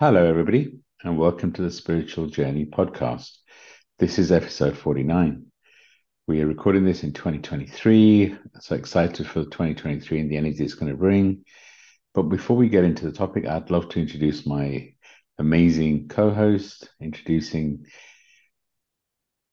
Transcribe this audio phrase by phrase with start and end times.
[0.00, 3.32] Hello, everybody, and welcome to the Spiritual Journey podcast.
[3.98, 5.46] This is episode 49.
[6.28, 8.38] We are recording this in 2023.
[8.60, 11.44] So excited for 2023 and the energy it's going to bring.
[12.14, 14.94] But before we get into the topic, I'd love to introduce my
[15.36, 17.86] amazing co host, introducing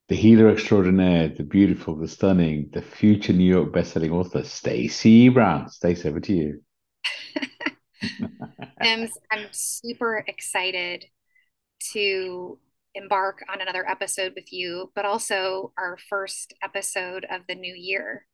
[0.09, 5.69] the healer extraordinaire, the beautiful, the stunning, the future New York bestselling author, Stacey Brown.
[5.69, 6.61] Stacey, over to you.
[8.81, 11.05] I'm, I'm super excited
[11.93, 12.59] to
[12.95, 18.25] embark on another episode with you, but also our first episode of the new year.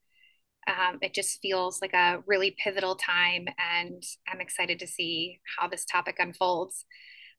[0.67, 5.67] Um, it just feels like a really pivotal time, and I'm excited to see how
[5.67, 6.85] this topic unfolds.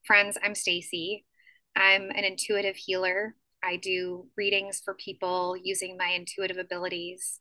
[0.04, 1.24] Friends, I'm Stacey.
[1.76, 3.36] I'm an intuitive healer.
[3.62, 7.38] I do readings for people using my intuitive abilities.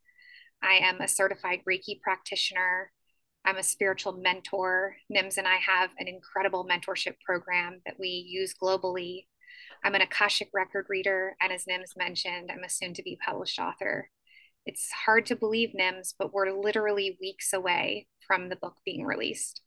[0.61, 2.91] I am a certified Reiki practitioner.
[3.45, 4.95] I'm a spiritual mentor.
[5.12, 9.25] NIMS and I have an incredible mentorship program that we use globally.
[9.84, 13.59] I'm an Akashic record reader, and as NIMS mentioned, I'm a soon to be published
[13.59, 14.09] author.
[14.66, 19.62] It's hard to believe, NIMS, but we're literally weeks away from the book being released.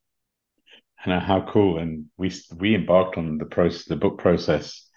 [1.05, 1.79] And how cool!
[1.79, 4.89] And we we embarked on the process, the book process,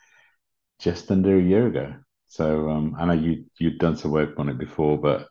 [0.79, 1.95] just under a year ago.
[2.27, 5.27] So um, I know you you'd done some work on it before, but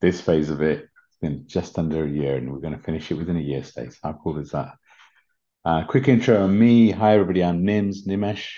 [0.00, 0.87] this phase of it
[1.20, 3.98] been just under a year, and we're going to finish it within a year, Stace.
[4.02, 4.72] How cool is that?
[5.64, 6.90] Uh, quick intro on me.
[6.90, 7.42] Hi, everybody.
[7.44, 8.48] I'm Nims Nimesh.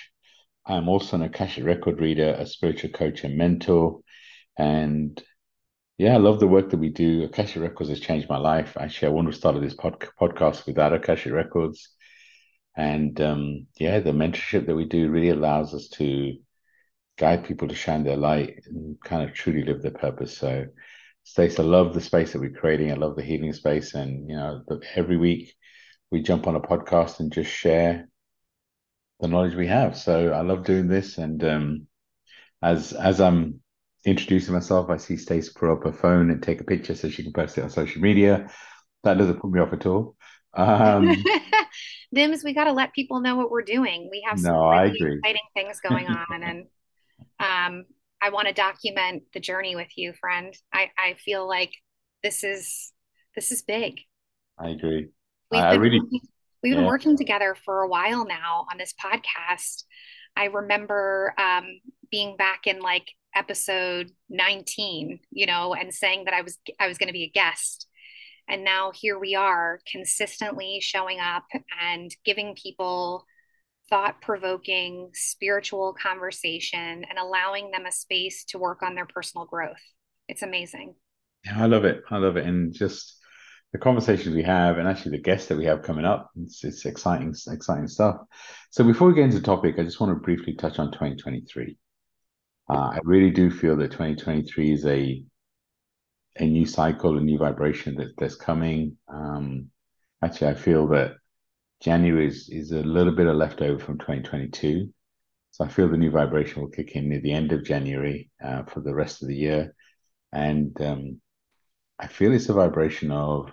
[0.66, 4.00] I'm also an Akashic record reader, a spiritual coach, and mentor.
[4.58, 5.20] And
[5.98, 7.24] yeah, I love the work that we do.
[7.24, 8.76] Akashic Records has changed my life.
[8.78, 11.90] Actually, I wouldn't have started this pod- podcast without Akashic Records.
[12.76, 16.36] And um, yeah, the mentorship that we do really allows us to
[17.18, 20.38] guide people to shine their light and kind of truly live their purpose.
[20.38, 20.66] So
[21.24, 22.90] Stace, I love the space that we're creating.
[22.90, 23.94] I love the healing space.
[23.94, 24.62] And, you know,
[24.94, 25.54] every week
[26.10, 28.08] we jump on a podcast and just share
[29.20, 29.96] the knowledge we have.
[29.96, 31.18] So I love doing this.
[31.18, 31.86] And um,
[32.62, 33.60] as as I'm
[34.04, 37.22] introducing myself, I see Stace pull up her phone and take a picture so she
[37.22, 38.50] can post it on social media.
[39.04, 40.16] That doesn't put me off at all.
[40.54, 41.24] Um,
[42.14, 44.08] Nims, we got to let people know what we're doing.
[44.10, 46.66] We have some no, really exciting things going on, and
[47.38, 47.84] um,
[48.22, 50.54] I want to document the journey with you, friend.
[50.72, 51.72] I, I feel like
[52.22, 52.92] this is
[53.34, 54.00] this is big.
[54.58, 55.08] I agree.
[55.50, 56.20] We've I, been really working,
[56.62, 59.84] we've been working together for a while now on this podcast.
[60.36, 66.42] I remember um, being back in like episode 19, you know, and saying that I
[66.42, 67.86] was I was going to be a guest.
[68.48, 71.44] And now here we are consistently showing up
[71.80, 73.24] and giving people
[73.90, 79.82] thought provoking spiritual conversation and allowing them a space to work on their personal growth.
[80.28, 80.94] It's amazing.
[81.52, 82.02] I love it.
[82.10, 82.46] I love it.
[82.46, 83.16] And just
[83.72, 86.86] the conversations we have and actually the guests that we have coming up, it's, it's
[86.86, 88.16] exciting, exciting stuff.
[88.70, 91.76] So before we get into the topic, I just want to briefly touch on 2023.
[92.68, 95.24] Uh, I really do feel that 2023 is a
[96.36, 98.96] a new cycle, a new vibration that, that's coming.
[99.08, 99.70] Um,
[100.22, 101.16] actually, I feel that
[101.80, 104.92] January is, is a little bit of leftover from 2022.
[105.52, 108.64] So I feel the new vibration will kick in near the end of January uh,
[108.64, 109.74] for the rest of the year.
[110.32, 111.20] And um,
[111.98, 113.50] I feel it's a vibration of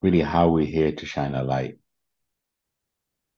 [0.00, 1.78] really how we're here to shine a light.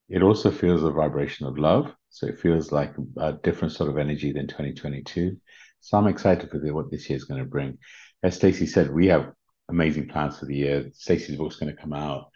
[0.09, 1.93] It also feels a vibration of love.
[2.11, 5.37] So it feels like a different sort of energy than 2022.
[5.81, 7.79] So I'm excited for the, what this year is going to bring.
[8.23, 9.33] As Stacey said, we have
[9.69, 10.91] amazing plans for the year.
[10.95, 12.28] Stacey's book's going to come out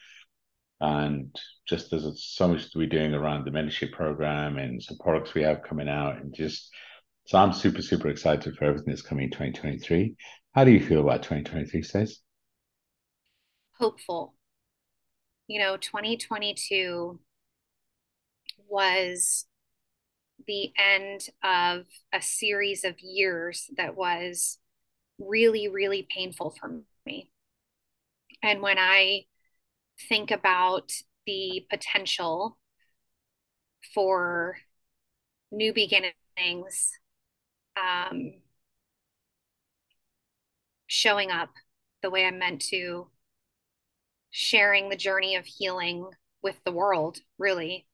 [0.82, 1.34] and
[1.66, 5.42] just there's so much to be doing around the mentorship program and some products we
[5.42, 6.70] have coming out and just
[7.26, 10.14] so i'm super super excited for everything that's coming in 2023
[10.54, 12.20] how do you feel about 2023 says
[13.82, 14.34] hopeful.
[15.48, 17.18] You know 2022
[18.68, 19.46] was
[20.46, 24.58] the end of a series of years that was
[25.18, 27.28] really really painful for me.
[28.42, 29.24] And when i
[30.08, 30.92] think about
[31.26, 32.58] the potential
[33.94, 34.56] for
[35.50, 36.92] new beginnings
[37.76, 38.32] um,
[40.86, 41.50] showing up
[42.02, 43.08] the way I'm meant to,
[44.30, 46.10] sharing the journey of healing
[46.42, 47.86] with the world, really.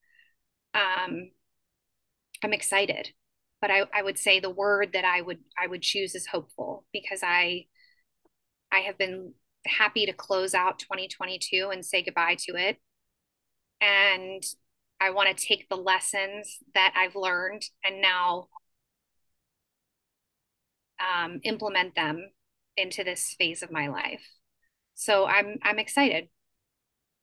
[0.73, 1.31] Um,
[2.43, 3.09] I'm excited,
[3.61, 6.85] but I, I would say the word that I would I would choose is hopeful
[6.93, 7.65] because I
[8.71, 9.33] I have been
[9.69, 12.77] happy to close out 2022 and say goodbye to it.
[13.81, 14.43] And
[14.99, 18.47] I want to take the lessons that I've learned and now
[20.99, 22.29] um, implement them
[22.75, 24.25] into this phase of my life.
[24.95, 26.27] So I'm I'm excited.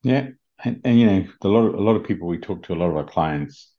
[0.02, 0.28] Yeah,
[0.64, 2.76] and, and you know, a lot of a lot of people we talk to, a
[2.76, 3.72] lot of our clients,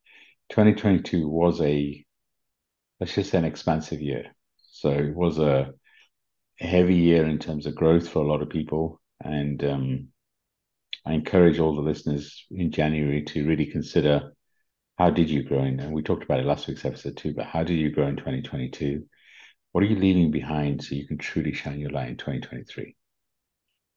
[0.50, 2.06] 2022 was a
[3.00, 4.36] let's just say an expansive year.
[4.72, 5.74] So it was a
[6.60, 9.00] heavy year in terms of growth for a lot of people.
[9.24, 10.08] And um,
[11.06, 14.34] I encourage all the listeners in January to really consider
[14.98, 17.46] how did you grow in, and we talked about it last week's episode too, but
[17.46, 19.06] how did you grow in 2022?
[19.72, 22.96] What are you leaving behind so you can truly shine your light in 2023?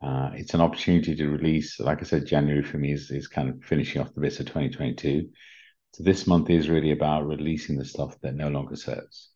[0.02, 3.48] Uh, it's an opportunity to release, like I said, January for me is, is kind
[3.48, 5.30] of finishing off the bits of 2022.
[5.92, 9.29] So this month is really about releasing the stuff that no longer serves.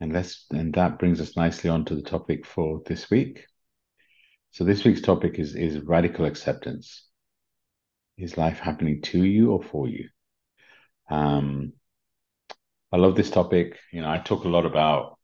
[0.00, 3.46] And let's and that brings us nicely on to the topic for this week.
[4.50, 7.06] So this week's topic is is radical acceptance.
[8.18, 10.08] Is life happening to you or for you?
[11.10, 11.72] Um,
[12.92, 13.78] I love this topic.
[13.92, 15.18] You know, I talk a lot about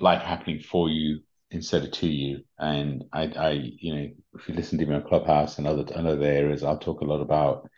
[0.00, 1.20] life happening for you
[1.50, 2.44] instead of to you.
[2.58, 6.06] And I, I, you know, if you listen to me on Clubhouse and other and
[6.06, 7.68] other areas, I'll talk a lot about,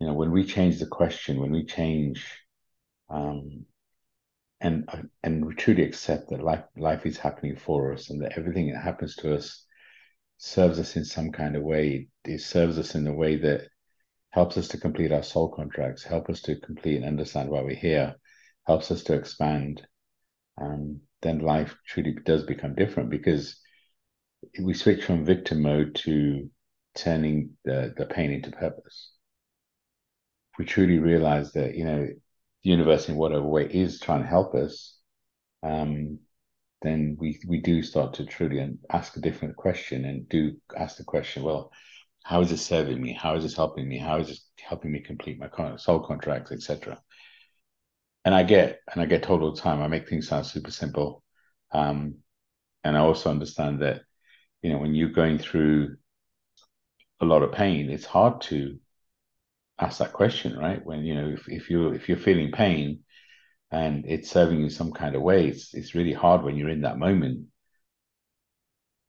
[0.00, 2.26] you know, when we change the question, when we change,
[3.08, 3.64] um,
[4.64, 4.88] and
[5.22, 8.82] and we truly accept that life life is happening for us, and that everything that
[8.82, 9.64] happens to us
[10.38, 12.08] serves us in some kind of way.
[12.24, 13.68] It serves us in a way that
[14.30, 17.76] helps us to complete our soul contracts, help us to complete and understand why we're
[17.76, 18.16] here,
[18.66, 19.86] helps us to expand.
[20.60, 23.60] Um, then life truly does become different because
[24.60, 26.50] we switch from victim mode to
[26.94, 29.12] turning the, the pain into purpose.
[30.58, 32.08] We truly realize that, you know,
[32.64, 34.98] the universe in whatever way is trying to help us,
[35.62, 36.18] um,
[36.82, 41.04] then we we do start to truly ask a different question and do ask the
[41.04, 41.70] question, well,
[42.24, 43.12] how is this serving me?
[43.12, 43.98] How is this helping me?
[43.98, 47.00] How is this helping me complete my soul contracts, etc
[48.24, 50.70] and I get and I get told all the time I make things sound super
[50.70, 51.22] simple,
[51.72, 52.16] um,
[52.82, 54.02] and I also understand that
[54.62, 55.96] you know when you're going through
[57.20, 58.78] a lot of pain, it's hard to
[59.78, 60.84] ask that question, right?
[60.84, 63.00] When you know if, if you're if you're feeling pain
[63.70, 66.82] and it's serving you some kind of way, it's it's really hard when you're in
[66.82, 67.46] that moment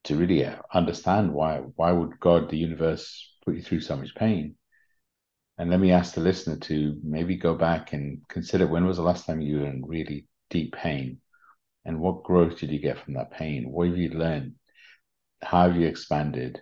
[0.06, 4.56] to really understand why why would God the universe put you through so much pain
[5.58, 9.04] and let me ask the listener to maybe go back and consider when was the
[9.04, 11.22] last time you were in really deep pain?
[11.86, 13.72] And what growth did you get from that pain?
[13.72, 14.56] What have you learned?
[15.42, 16.62] How have you expanded?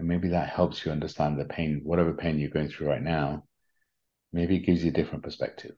[0.00, 3.44] And maybe that helps you understand the pain, whatever pain you're going through right now.
[4.32, 5.72] Maybe it gives you a different perspective.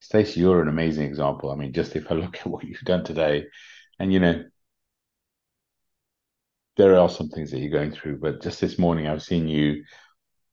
[0.00, 1.50] Stacey, you're an amazing example.
[1.50, 3.44] I mean, just if I look at what you've done today,
[3.98, 4.44] and you know,
[6.78, 9.84] there are some things that you're going through, but just this morning I've seen you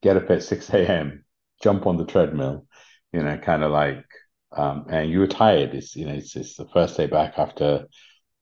[0.01, 1.23] get up at 6 a.m.,
[1.63, 2.67] jump on the treadmill,
[3.13, 4.03] you know, kind of like,
[4.51, 5.73] um, and you were tired.
[5.73, 7.85] It's, you know, it's, it's the first day back after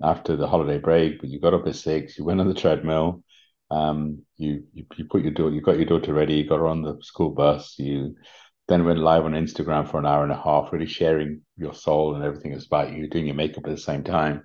[0.01, 3.23] after the holiday break, but you got up at six, you went on the treadmill,
[3.71, 6.67] um, you, you, you put your daughter, you got your daughter ready, you got her
[6.67, 8.15] on the school bus, you
[8.67, 12.15] then went live on Instagram for an hour and a half, really sharing your soul
[12.15, 14.43] and everything that's about you, doing your makeup at the same time.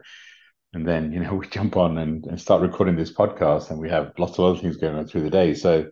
[0.72, 3.90] And then, you know, we jump on and, and start recording this podcast and we
[3.90, 5.54] have lots of other things going on through the day.
[5.54, 5.86] So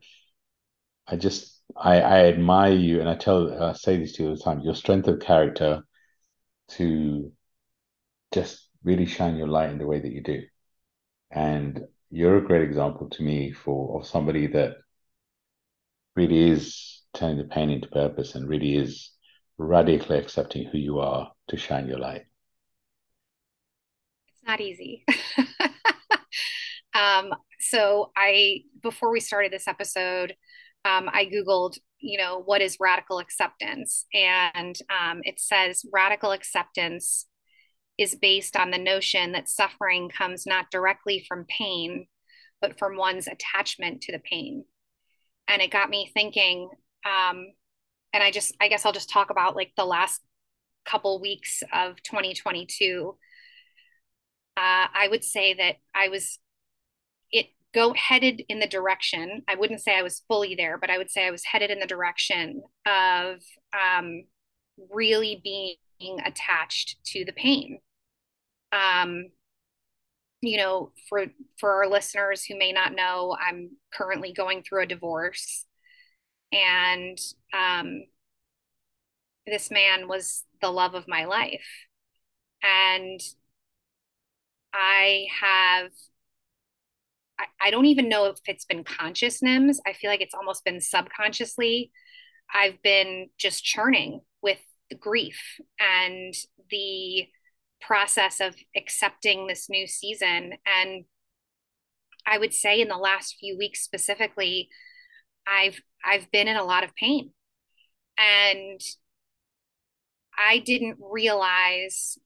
[1.06, 4.36] I just I, I admire you, and I tell I say this to you all
[4.36, 4.60] the time.
[4.60, 5.82] Your strength of character
[6.70, 7.32] to
[8.32, 10.42] just really shine your light in the way that you do,
[11.30, 14.76] and you're a great example to me for of somebody that
[16.16, 19.10] really is turning the pain into purpose and really is
[19.56, 22.22] radically accepting who you are to shine your light.
[24.28, 25.04] It's not easy.
[26.94, 30.34] um, so I before we started this episode
[30.84, 34.06] um, I Googled, you know, what is radical acceptance?
[34.14, 37.26] And um, it says radical acceptance
[37.98, 42.06] is based on the notion that suffering comes not directly from pain,
[42.60, 44.64] but from one's attachment to the pain.
[45.48, 46.70] And it got me thinking,
[47.04, 47.46] um,
[48.12, 50.20] and I just, I guess I'll just talk about like the last
[50.84, 53.16] couple weeks of 2022.
[54.56, 54.60] Uh,
[54.94, 56.38] I would say that I was
[57.30, 60.96] it go headed in the direction i wouldn't say i was fully there but i
[60.96, 63.36] would say i was headed in the direction of
[63.74, 64.24] um,
[64.90, 67.78] really being attached to the pain
[68.72, 69.26] um,
[70.40, 71.26] you know for
[71.58, 75.66] for our listeners who may not know i'm currently going through a divorce
[76.52, 77.18] and
[77.52, 78.04] um,
[79.46, 81.66] this man was the love of my life
[82.62, 83.20] and
[84.72, 85.90] i have
[87.60, 89.78] I, don't even know if it's been conscious NIMS.
[89.86, 91.92] I feel like it's almost been subconsciously.
[92.52, 94.58] I've been just churning with
[94.90, 95.40] the grief
[95.78, 96.34] and
[96.70, 97.28] the
[97.88, 100.52] process of accepting this new season.
[100.66, 101.06] And
[102.26, 104.68] I would say in the last few weeks specifically,
[105.46, 107.32] I've I've been in a lot of pain.
[108.18, 108.80] And
[110.36, 112.18] I didn't realize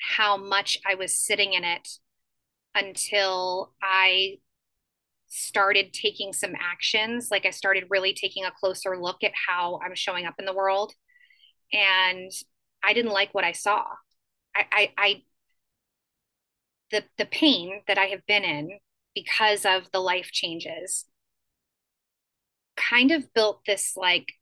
[0.00, 1.88] how much I was sitting in it
[2.74, 4.38] until I
[5.28, 7.28] started taking some actions.
[7.30, 10.54] Like I started really taking a closer look at how I'm showing up in the
[10.54, 10.92] world.
[11.72, 12.32] And
[12.82, 13.84] I didn't like what I saw.
[14.54, 15.22] I, I, I
[16.90, 18.78] the the pain that I have been in
[19.14, 21.06] because of the life changes
[22.76, 24.32] kind of built this like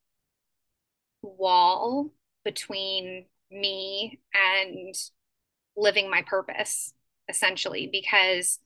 [1.23, 2.11] wall
[2.45, 4.95] between me and
[5.77, 6.93] living my purpose
[7.29, 8.59] essentially because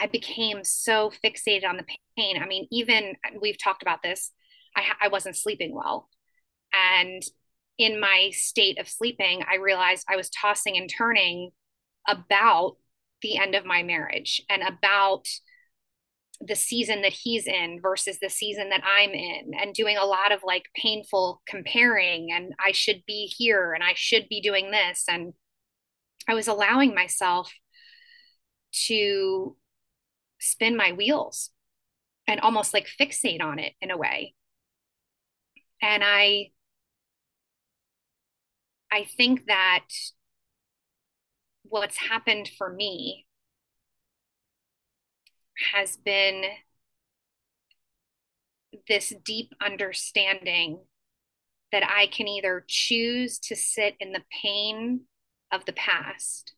[0.00, 1.86] I became so fixated on the
[2.18, 2.42] pain.
[2.42, 4.32] I mean, even we've talked about this.
[4.76, 6.08] I, I wasn't sleeping well.
[6.74, 7.22] And
[7.78, 11.50] in my state of sleeping, I realized I was tossing and turning
[12.06, 12.76] about
[13.22, 15.26] the end of my marriage and about
[16.40, 20.32] the season that he's in versus the season that I'm in and doing a lot
[20.32, 25.04] of like painful comparing and I should be here and I should be doing this
[25.08, 25.32] and
[26.28, 27.52] I was allowing myself
[28.86, 29.56] to
[30.40, 31.50] spin my wheels
[32.26, 34.34] and almost like fixate on it in a way.
[35.80, 36.50] And I
[38.94, 39.86] I think that
[41.64, 43.26] what's happened for me
[45.72, 46.44] has been
[48.86, 50.78] this deep understanding
[51.72, 55.00] that I can either choose to sit in the pain
[55.50, 56.54] of the past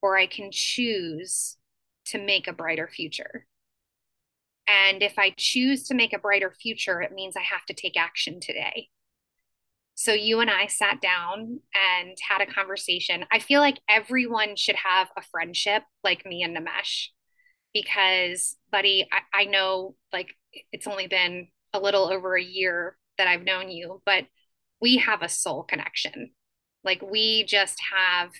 [0.00, 1.58] or I can choose
[2.06, 3.46] to make a brighter future.
[4.66, 7.98] And if I choose to make a brighter future, it means I have to take
[7.98, 8.88] action today.
[9.96, 13.24] So you and I sat down and had a conversation.
[13.32, 17.08] I feel like everyone should have a friendship like me and Nimesh
[17.72, 20.34] because, buddy, I, I know like
[20.70, 24.26] it's only been a little over a year that I've known you, but
[24.82, 26.30] we have a soul connection.
[26.84, 28.30] Like we just have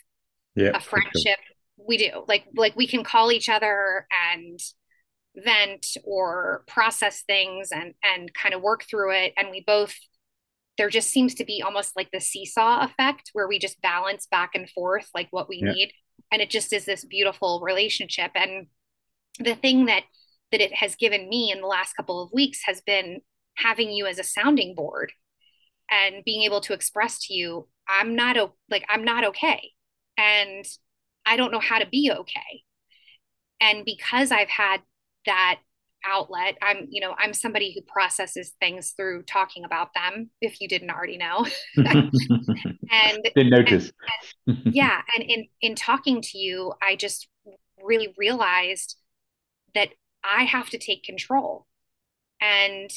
[0.55, 1.39] yeah, a friendship
[1.79, 4.59] we do like like we can call each other and
[5.37, 9.95] vent or process things and and kind of work through it and we both
[10.79, 14.51] there just seems to be almost like the seesaw effect where we just balance back
[14.55, 15.73] and forth like what we yeah.
[15.73, 15.93] need
[16.33, 18.67] and it just is this beautiful relationship and
[19.39, 20.05] the thing that
[20.53, 23.21] that it has given me in the last couple of weeks has been
[23.57, 25.13] having you as a sounding board
[25.91, 28.37] and being able to express to you i'm not
[28.71, 29.71] like i'm not okay
[30.17, 30.65] and
[31.27, 32.63] I don't know how to be okay.
[33.61, 34.81] And because I've had
[35.27, 35.59] that
[36.07, 40.69] outlet, I'm, you know, I'm somebody who processes things through talking about them, if you
[40.69, 41.47] didn't already know.
[41.77, 42.13] and
[43.35, 43.93] didn't notice.
[44.47, 45.01] And, and, yeah.
[45.15, 47.29] And in in talking to you, I just
[47.83, 48.97] really realized
[49.75, 49.91] that
[50.25, 51.67] I have to take control.
[52.41, 52.91] And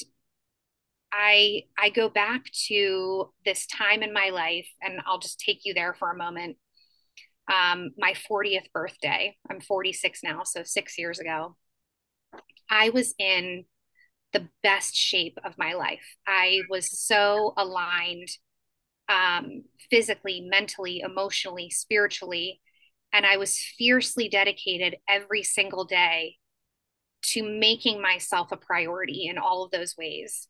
[1.11, 5.73] I I go back to this time in my life, and I'll just take you
[5.73, 6.57] there for a moment
[7.49, 9.35] um, my 40th birthday.
[9.49, 11.55] I'm 46 now, so six years ago.
[12.69, 13.65] I was in
[14.33, 16.05] the best shape of my life.
[16.27, 18.29] I was so aligned
[19.07, 22.61] um, physically, mentally, emotionally, spiritually.
[23.11, 26.35] And I was fiercely dedicated every single day
[27.21, 30.47] to making myself a priority in all of those ways.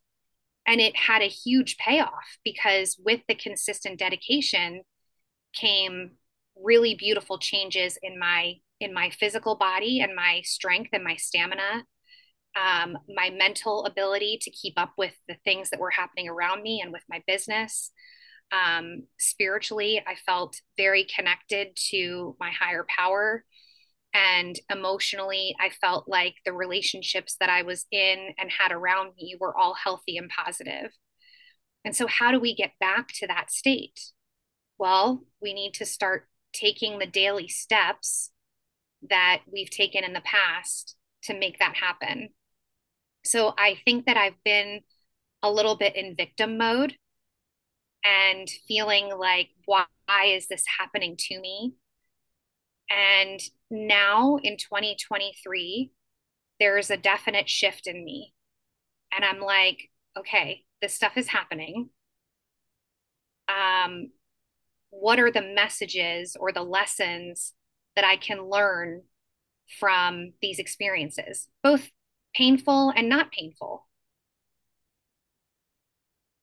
[0.66, 4.82] And it had a huge payoff because with the consistent dedication
[5.54, 6.12] came
[6.54, 11.84] really beautiful changes in my in my physical body and my strength and my stamina
[12.56, 16.80] um, my mental ability to keep up with the things that were happening around me
[16.82, 17.92] and with my business
[18.52, 23.44] um, spiritually i felt very connected to my higher power
[24.12, 29.36] and emotionally i felt like the relationships that i was in and had around me
[29.40, 30.90] were all healthy and positive.
[31.84, 34.00] and so how do we get back to that state
[34.78, 38.30] well we need to start taking the daily steps
[39.08, 42.30] that we've taken in the past to make that happen.
[43.24, 44.80] So I think that I've been
[45.42, 46.96] a little bit in victim mode
[48.04, 49.86] and feeling like, why
[50.24, 51.74] is this happening to me?
[52.90, 55.92] And now in 2023,
[56.58, 58.34] there's a definite shift in me.
[59.14, 61.90] And I'm like, okay, this stuff is happening.
[63.48, 64.10] Um,
[64.90, 67.54] what are the messages or the lessons
[67.96, 69.02] that I can learn
[69.78, 71.90] from these experiences, both
[72.34, 73.86] painful and not painful.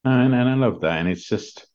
[0.04, 1.00] And, and I love that.
[1.00, 1.66] And it's just,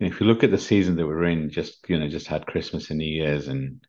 [0.00, 2.90] if you look at the season that we're in, just, you know, just had Christmas
[2.90, 3.80] and New Year's and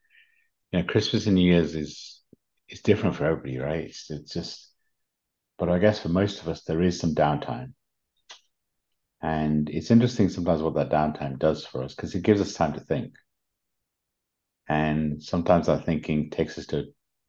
[0.72, 2.22] you know, Christmas and New Year's is
[2.70, 3.86] is different for everybody, right?
[3.86, 4.72] It's, it's just,
[5.58, 7.74] but I guess for most of us, there is some downtime.
[9.22, 12.74] And it's interesting sometimes what that downtime does for us because it gives us time
[12.74, 13.14] to think.
[14.68, 16.88] And sometimes our thinking takes us to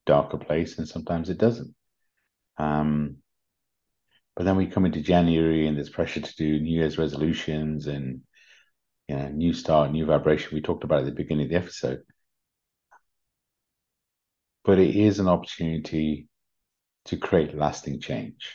[0.09, 1.75] darker place, and sometimes it doesn't.
[2.57, 3.19] Um,
[4.35, 8.23] but then we come into January and there's pressure to do New Year's resolutions and
[9.07, 10.51] you know, new start, new vibration.
[10.53, 12.01] We talked about at the beginning of the episode.
[14.65, 16.29] But it is an opportunity
[17.07, 18.55] to create lasting change.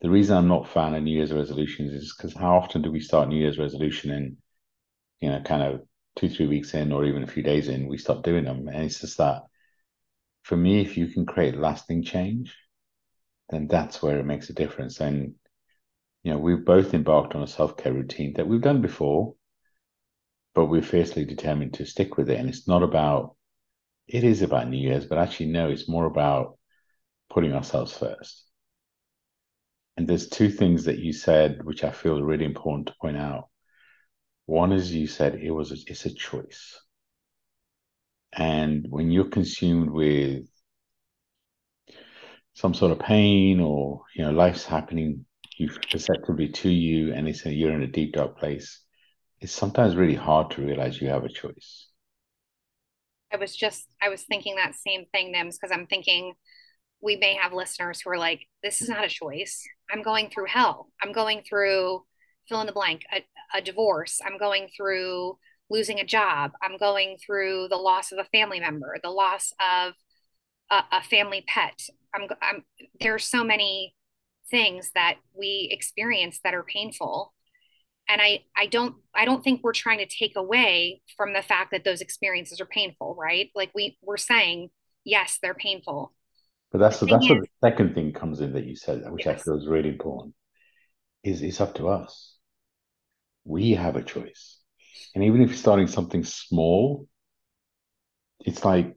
[0.00, 2.90] The reason I'm not a fan of New Year's resolutions is because how often do
[2.90, 4.36] we start New Year's resolution and
[5.20, 5.82] you know, kind of
[6.16, 8.68] two, three weeks in or even a few days in, we stop doing them.
[8.68, 9.42] And it's just that
[10.48, 12.56] for me, if you can create lasting change,
[13.50, 14.98] then that's where it makes a difference.
[14.98, 15.34] And
[16.22, 19.34] you know, we've both embarked on a self-care routine that we've done before,
[20.54, 22.40] but we're fiercely determined to stick with it.
[22.40, 23.36] And it's not about
[24.06, 26.56] it is about New Year's, but actually no, it's more about
[27.28, 28.46] putting ourselves first.
[29.98, 33.50] And there's two things that you said which I feel really important to point out.
[34.46, 36.80] One is you said it was it's a choice.
[38.32, 40.46] And when you're consumed with
[42.54, 45.24] some sort of pain or you know life's happening
[45.56, 48.80] you perceptibly to you and it's a, you're in a deep dark place
[49.40, 51.88] it's sometimes really hard to realize you have a choice
[53.32, 56.34] I was just I was thinking that same thing, Nims, because I'm thinking
[57.00, 59.62] we may have listeners who are like, this is not a choice.
[59.90, 60.90] I'm going through hell.
[61.02, 62.04] I'm going through
[62.48, 64.20] fill in the blank, a, a divorce.
[64.24, 65.38] I'm going through
[65.70, 66.52] losing a job.
[66.62, 69.94] I'm going through the loss of a family member, the loss of
[70.70, 71.80] a, a family pet.
[72.14, 72.64] I'm, I'm
[73.00, 73.94] there's so many
[74.50, 77.34] things that we experience that are painful
[78.08, 81.70] and I I don't I don't think we're trying to take away from the fact
[81.72, 83.50] that those experiences are painful, right?
[83.54, 84.70] Like we we're saying,
[85.04, 86.12] yes, they're painful.
[86.72, 89.26] But that's the that's is, where the second thing comes in that you said, which
[89.26, 89.40] yes.
[89.40, 90.34] I feel is really important.
[91.22, 92.36] Is it's up to us.
[93.44, 94.57] We have a choice.
[95.14, 97.06] And even if you're starting something small,
[98.40, 98.96] it's like,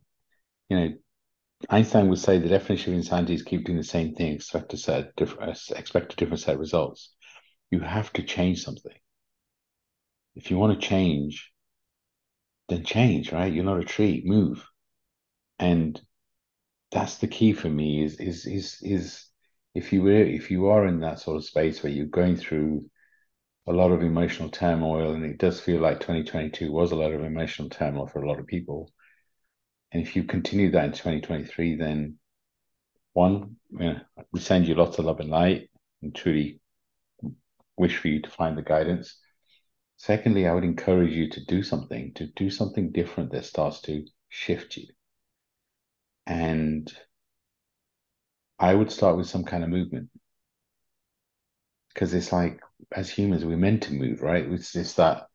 [0.69, 0.93] you know,
[1.69, 4.77] Einstein would say the definition of insanity is keep doing the same thing, expect a
[4.77, 7.13] set different, uh, expect a different set of results.
[7.69, 8.95] You have to change something.
[10.35, 11.51] If you want to change,
[12.69, 13.51] then change, right?
[13.51, 14.65] You're not a tree, move.
[15.59, 16.01] And
[16.91, 19.25] that's the key for me is is is is
[19.73, 22.89] if you were if you are in that sort of space where you're going through
[23.67, 27.23] a lot of emotional turmoil and it does feel like 2022 was a lot of
[27.23, 28.91] emotional turmoil for a lot of people
[29.91, 32.17] and if you continue that in 2023, then
[33.13, 35.69] one, we send you lots of love and light
[36.01, 36.61] and truly
[37.75, 39.17] wish for you to find the guidance.
[39.97, 44.05] Secondly, I would encourage you to do something, to do something different that starts to
[44.29, 44.87] shift you.
[46.25, 46.91] And
[48.59, 50.09] I would start with some kind of movement.
[51.93, 54.45] Because it's like, as humans, we're meant to move, right?
[54.45, 55.27] It's just that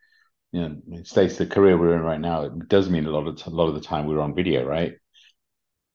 [0.52, 2.42] you know, it states the career we're in right now.
[2.44, 4.94] It does mean a lot of a lot of the time we're on video, right?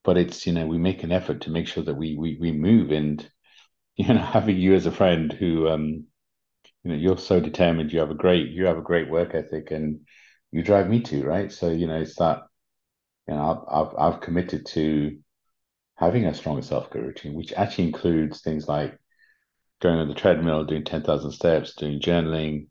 [0.03, 2.51] But it's you know we make an effort to make sure that we we we
[2.51, 3.27] move, and
[3.97, 6.07] you know having you as a friend who um
[6.83, 9.71] you know you're so determined, you have a great you have a great work ethic,
[9.71, 10.01] and
[10.51, 11.51] you drive me to right.
[11.51, 12.43] So you know it's that
[13.27, 15.19] you know I've I've, I've committed to
[15.97, 18.99] having a stronger self care routine, which actually includes things like
[19.81, 22.67] going on the treadmill, doing ten thousand steps, doing journaling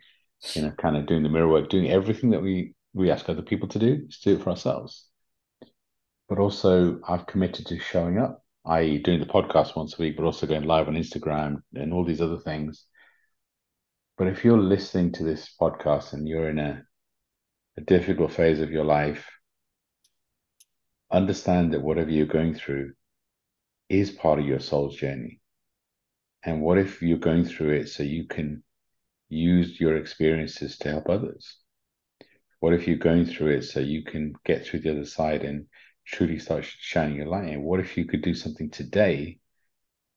[0.54, 3.42] you know, kind of doing the mirror work, doing everything that we we ask other
[3.42, 5.06] people to do, is do it for ourselves.
[6.28, 10.24] But also, I've committed to showing up, i.e., doing the podcast once a week, but
[10.24, 12.84] also going live on Instagram and all these other things.
[14.18, 16.82] But if you're listening to this podcast and you're in a,
[17.76, 19.28] a difficult phase of your life,
[21.12, 22.92] understand that whatever you're going through
[23.88, 25.39] is part of your soul's journey.
[26.42, 28.62] And what if you're going through it so you can
[29.28, 31.58] use your experiences to help others?
[32.60, 35.66] What if you're going through it so you can get through the other side and
[36.06, 37.48] truly start shining your light?
[37.48, 39.38] And what if you could do something today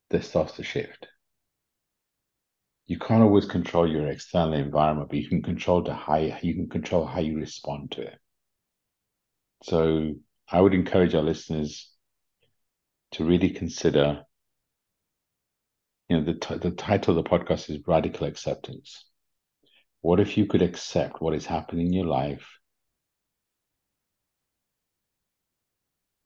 [0.10, 1.08] that starts to shift?
[2.86, 6.70] You can't always control your external environment, but you can control the how you can
[6.70, 8.20] control how you respond to it.
[9.64, 10.16] So
[10.50, 11.90] I would encourage our listeners
[13.12, 14.24] to really consider
[16.14, 19.06] you know, the, t- the title of the podcast is Radical Acceptance.
[20.02, 22.60] What if you could accept what is happening in your life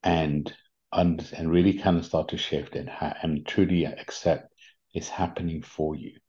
[0.03, 0.53] and
[0.91, 4.53] and, and really kind of start to shift and, ha- and truly accept
[4.93, 6.19] it's happening for you?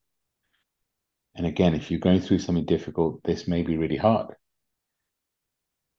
[1.35, 4.37] And again, if you're going through something difficult, this may be really hard.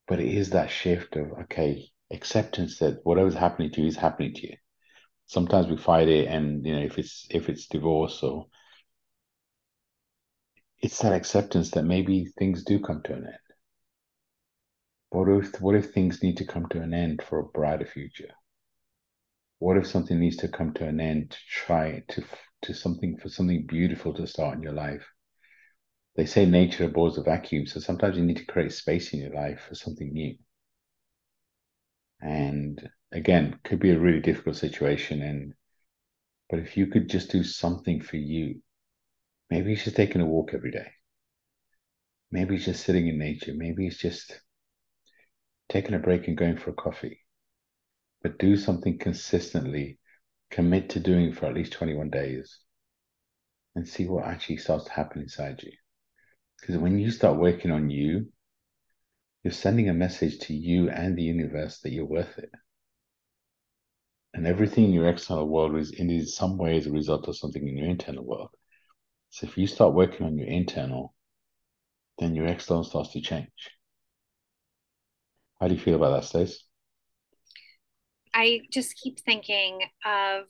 [0.08, 4.34] But it is that shift of, okay, acceptance that whatever's happening to you is happening
[4.36, 4.56] to you.
[5.30, 8.48] Sometimes we fight it, and you know, if it's if it's divorce or
[10.82, 13.38] it's that acceptance that maybe things do come to an end.
[15.12, 18.34] What if what if things need to come to an end for a brighter future?
[19.60, 22.24] What if something needs to come to an end to try to
[22.64, 25.06] to something for something beautiful to start in your life?
[26.16, 29.34] They say nature abhors a vacuum, so sometimes you need to create space in your
[29.36, 30.38] life for something new.
[32.20, 35.22] And again, could be a really difficult situation.
[35.22, 35.54] And
[36.50, 38.62] but if you could just do something for you,
[39.50, 40.92] maybe it's just taking a walk every day.
[42.32, 43.54] Maybe it's just sitting in nature.
[43.56, 44.40] Maybe it's just
[45.68, 47.20] taking a break and going for a coffee.
[48.22, 50.00] But do something consistently,
[50.52, 52.60] commit to doing for at least 21 days
[53.76, 55.72] and see what actually starts to happen inside you.
[56.60, 58.28] Because when you start working on you,
[59.44, 62.52] you're sending a message to you and the universe that you're worth it.
[64.34, 67.68] And everything in your external world is in some way as a result of something
[67.68, 68.50] in your internal world.
[69.30, 71.14] So if you start working on your internal,
[72.20, 73.50] then your external starts to change.
[75.60, 76.64] How do you feel about that, Stace?
[78.34, 80.46] I just keep thinking of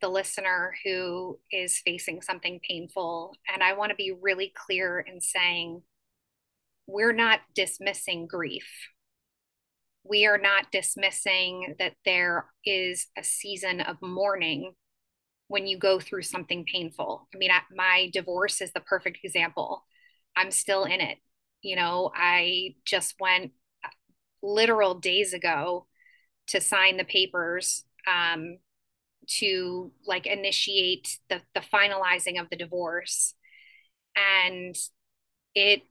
[0.00, 3.34] the listener who is facing something painful.
[3.52, 5.82] And I want to be really clear in saying
[6.86, 8.68] we're not dismissing grief.
[10.08, 14.72] We are not dismissing that there is a season of mourning
[15.48, 17.28] when you go through something painful.
[17.34, 19.84] I mean, my divorce is the perfect example.
[20.36, 21.18] I'm still in it.
[21.62, 23.52] You know, I just went
[24.42, 25.86] literal days ago
[26.48, 28.58] to sign the papers um,
[29.26, 33.34] to like initiate the, the finalizing of the divorce.
[34.16, 34.76] And
[35.54, 35.82] it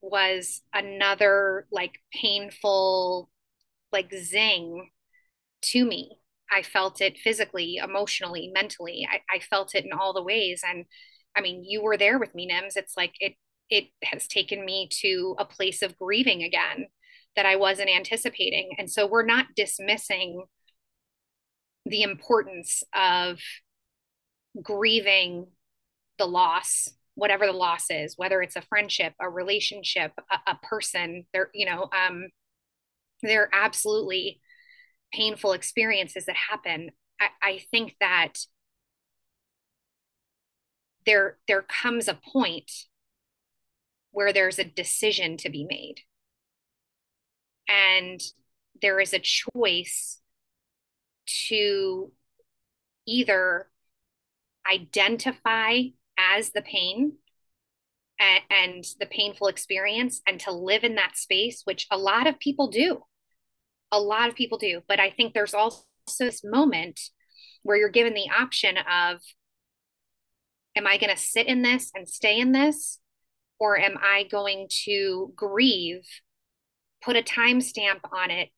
[0.00, 3.30] was another like painful,
[3.92, 4.90] like zing
[5.62, 6.18] to me.
[6.50, 9.06] I felt it physically, emotionally, mentally.
[9.10, 10.62] I, I felt it in all the ways.
[10.66, 10.86] And
[11.36, 12.76] I mean, you were there with me, Nims.
[12.76, 13.34] It's like it
[13.70, 16.86] it has taken me to a place of grieving again
[17.36, 18.70] that I wasn't anticipating.
[18.78, 20.44] And so we're not dismissing
[21.84, 23.40] the importance of
[24.62, 25.46] grieving
[26.18, 31.24] the loss whatever the loss is whether it's a friendship a relationship a, a person
[31.32, 32.26] there you know um
[33.22, 34.40] there are absolutely
[35.12, 36.90] painful experiences that happen.
[37.20, 38.34] I, I think that
[41.06, 42.70] there there comes a point
[44.10, 46.00] where there's a decision to be made.
[47.68, 48.20] And
[48.80, 50.20] there is a choice
[51.48, 52.12] to
[53.06, 53.68] either
[54.70, 55.82] identify
[56.18, 57.14] as the pain
[58.18, 62.38] and, and, the painful experience and to live in that space, which a lot of
[62.38, 63.02] people do.
[63.92, 64.82] A lot of people do.
[64.88, 65.82] But I think there's also
[66.18, 67.00] this moment
[67.62, 69.20] where you're given the option of,
[70.76, 72.98] am I going to sit in this and stay in this?
[73.60, 76.06] Or am I going to grieve,
[77.02, 78.50] put a timestamp on it,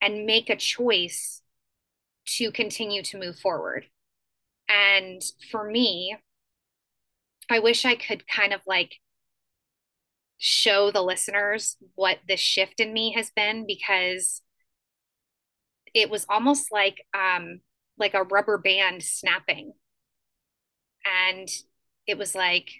[0.00, 1.42] and make a choice
[2.26, 3.86] to continue to move forward.
[4.68, 6.16] And for me,
[7.50, 8.96] I wish I could kind of like
[10.38, 14.42] show the listeners what the shift in me has been because
[15.94, 17.60] it was almost like um
[17.98, 19.72] like a rubber band snapping.
[21.04, 21.48] And
[22.06, 22.70] it was like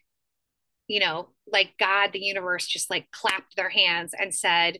[0.88, 4.78] you know like god the universe just like clapped their hands and said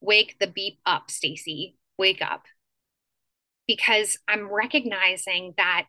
[0.00, 1.76] wake the beep up stacey.
[1.98, 2.44] Wake up.
[3.66, 5.86] Because I'm recognizing that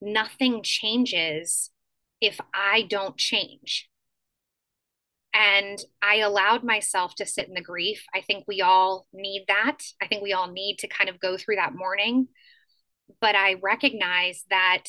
[0.00, 1.70] nothing changes
[2.20, 3.88] if I don't change.
[5.34, 8.04] And I allowed myself to sit in the grief.
[8.14, 9.78] I think we all need that.
[10.00, 12.28] I think we all need to kind of go through that mourning.
[13.20, 14.84] But I recognize that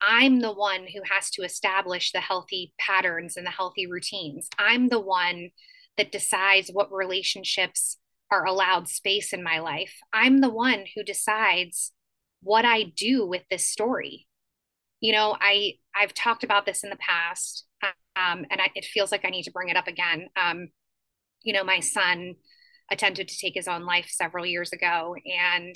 [0.00, 4.48] I'm the one who has to establish the healthy patterns and the healthy routines.
[4.58, 5.50] I'm the one
[5.96, 7.98] that decides what relationships
[8.30, 9.94] are allowed space in my life.
[10.12, 11.92] I'm the one who decides
[12.42, 14.26] what I do with this story.
[15.00, 19.12] You know, I I've talked about this in the past, um, and I, it feels
[19.12, 20.28] like I need to bring it up again.
[20.36, 20.68] Um,
[21.42, 22.34] you know, my son
[22.90, 25.74] attempted to take his own life several years ago, and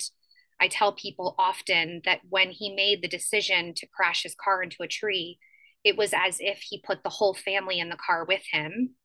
[0.59, 4.81] I tell people often that when he made the decision to crash his car into
[4.81, 5.37] a tree,
[5.83, 8.95] it was as if he put the whole family in the car with him,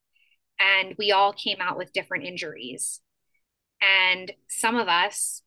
[0.59, 3.01] and we all came out with different injuries.
[3.83, 5.43] And some of us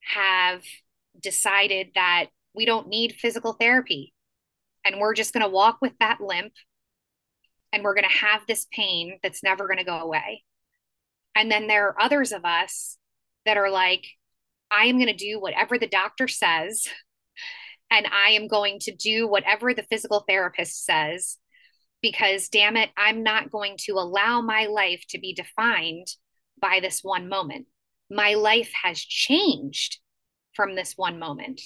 [0.00, 0.62] have
[1.20, 4.12] decided that we don't need physical therapy
[4.88, 6.52] and we're just going to walk with that limp
[7.72, 10.42] and we're going to have this pain that's never going to go away.
[11.36, 12.96] And then there are others of us
[13.44, 14.06] that are like,
[14.70, 16.86] I am going to do whatever the doctor says,
[17.90, 21.36] and I am going to do whatever the physical therapist says,
[22.00, 26.06] because damn it, I'm not going to allow my life to be defined
[26.60, 27.66] by this one moment.
[28.10, 29.98] My life has changed
[30.54, 31.60] from this one moment,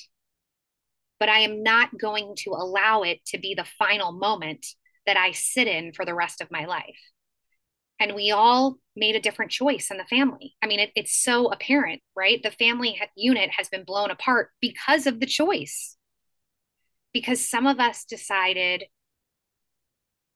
[1.22, 4.66] but I am not going to allow it to be the final moment
[5.06, 6.98] that I sit in for the rest of my life.
[8.00, 10.56] And we all made a different choice in the family.
[10.60, 12.42] I mean, it, it's so apparent, right?
[12.42, 15.96] The family unit has been blown apart because of the choice.
[17.12, 18.82] Because some of us decided,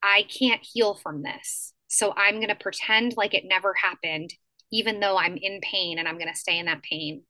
[0.04, 1.72] I can't heal from this.
[1.88, 4.32] So I'm going to pretend like it never happened,
[4.70, 7.24] even though I'm in pain and I'm going to stay in that pain.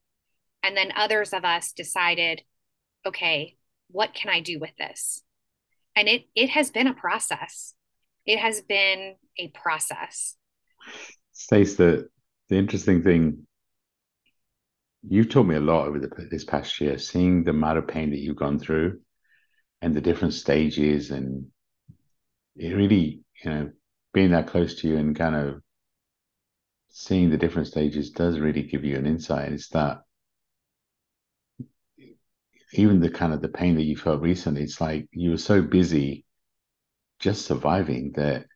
[0.63, 2.43] And then others of us decided,
[3.07, 3.57] okay,
[3.91, 5.23] what can I do with this?
[5.95, 7.75] And it it has been a process.
[8.27, 10.37] It has been a process.
[11.33, 12.09] Stace, the
[12.49, 13.47] the interesting thing
[15.09, 18.11] you've taught me a lot over the, this past year, seeing the amount of pain
[18.11, 19.01] that you've gone through
[19.81, 21.47] and the different stages and
[22.57, 23.71] it really, you know,
[24.13, 25.61] being that close to you and kind of
[26.89, 29.53] seeing the different stages does really give you an insight.
[29.53, 29.99] It's that
[32.79, 35.63] even the kind of the pain that you felt recently, it's like you were so
[35.63, 36.25] busy
[37.19, 38.47] just surviving that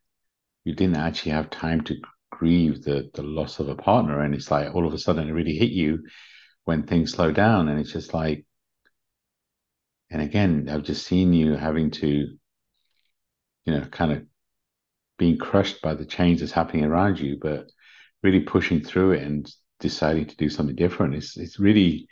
[0.63, 1.95] you didn't actually have time to
[2.31, 4.21] grieve the the loss of a partner.
[4.21, 6.03] And it's like all of a sudden it really hit you
[6.65, 7.69] when things slow down.
[7.69, 8.45] And it's just like,
[10.09, 12.07] and again, I've just seen you having to,
[13.65, 14.25] you know, kind of
[15.17, 17.67] being crushed by the change that's happening around you, but
[18.23, 21.15] really pushing through it and deciding to do something different.
[21.15, 22.07] It's it's really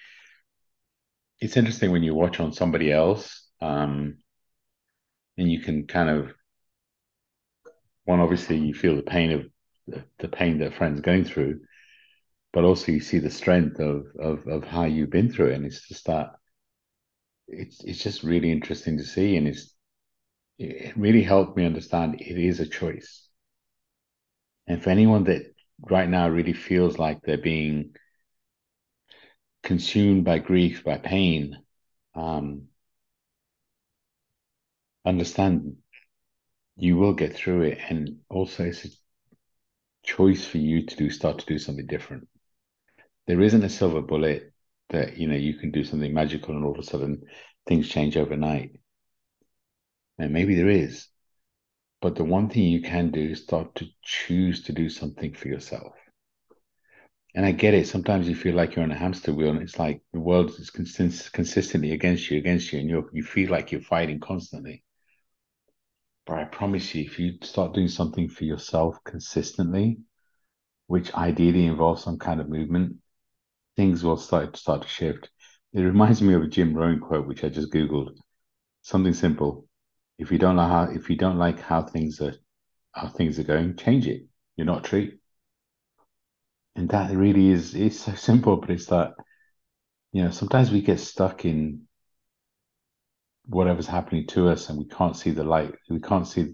[1.39, 4.17] it's interesting when you watch on somebody else, um,
[5.37, 6.33] and you can kind of
[8.05, 9.45] one obviously you feel the pain of
[9.87, 11.61] the, the pain that friends going through,
[12.51, 15.65] but also you see the strength of of of how you've been through it, and
[15.65, 16.31] it's just that
[17.47, 19.73] it's it's just really interesting to see, and it's
[20.57, 23.27] it really helped me understand it is a choice.
[24.67, 25.43] And for anyone that
[25.89, 27.95] right now really feels like they're being
[29.63, 31.57] consumed by grief, by pain,
[32.15, 32.63] um,
[35.05, 35.77] understand
[36.77, 37.79] you will get through it.
[37.89, 38.89] And also, it's a
[40.03, 42.27] choice for you to do, start to do something different.
[43.27, 44.53] There isn't a silver bullet
[44.89, 47.23] that, you know, you can do something magical and all of a sudden
[47.67, 48.79] things change overnight.
[50.17, 51.07] And maybe there is.
[52.01, 55.47] But the one thing you can do is start to choose to do something for
[55.47, 55.93] yourself
[57.35, 57.87] and I get it.
[57.87, 60.69] Sometimes you feel like you're on a hamster wheel, and it's like the world is
[60.69, 64.83] consist- consistently against you, against you, and you you feel like you're fighting constantly.
[66.25, 69.99] But I promise you, if you start doing something for yourself consistently,
[70.87, 72.97] which ideally involves some kind of movement,
[73.75, 75.29] things will start to start to shift.
[75.73, 78.17] It reminds me of a Jim Rohn quote, which I just googled.
[78.81, 79.67] Something simple:
[80.17, 82.35] if you don't like how if you don't like how things are
[82.91, 84.25] how things are going, change it.
[84.55, 85.19] You're not tree
[86.75, 89.13] and that really is it's so simple but it's that
[90.11, 91.87] you know sometimes we get stuck in
[93.49, 95.73] whatever's happening to us and we can't see the light.
[95.89, 96.53] We can't see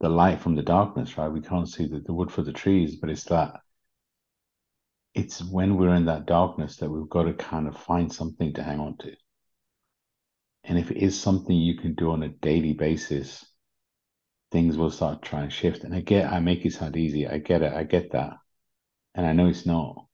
[0.00, 1.28] the light from the darkness right?
[1.28, 3.60] We can't see the, the wood for the trees but it's that
[5.14, 8.62] it's when we're in that darkness that we've got to kind of find something to
[8.62, 9.12] hang on to.
[10.64, 13.44] And if it is something you can do on a daily basis
[14.52, 15.82] things will start trying to shift.
[15.82, 17.26] And i get i make it sound easy.
[17.26, 17.72] I get it.
[17.72, 18.34] I get that
[19.14, 20.06] and I know it's not.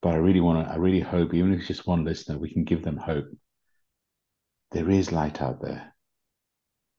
[0.00, 2.52] But I really want to, I really hope, even if it's just one listener, we
[2.52, 3.26] can give them hope.
[4.70, 5.94] There is light out there.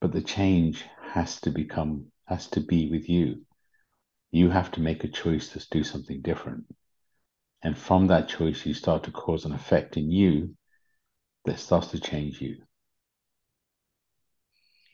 [0.01, 0.83] But the change
[1.13, 3.45] has to become, has to be with you.
[4.31, 6.65] You have to make a choice to do something different.
[7.61, 10.55] And from that choice, you start to cause an effect in you
[11.45, 12.57] that starts to change you.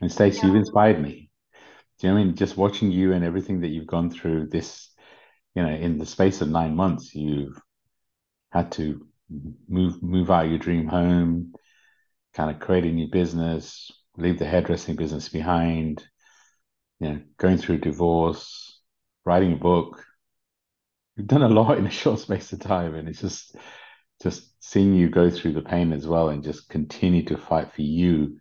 [0.01, 0.47] And Stacey, yeah.
[0.47, 1.29] you've inspired me.
[1.99, 2.35] Do you know what I mean?
[2.35, 4.89] Just watching you and everything that you've gone through this
[5.55, 7.59] you know, in the space of nine months, you've
[8.51, 9.07] had to
[9.67, 11.53] move move out your dream home,
[12.33, 16.03] kind of create a new business, leave the hairdressing business behind,
[16.99, 18.81] you know, going through divorce,
[19.25, 20.03] writing a book.
[21.15, 23.55] You've done a lot in a short space of time, and it's just
[24.21, 27.81] just seeing you go through the pain as well, and just continue to fight for
[27.81, 28.39] you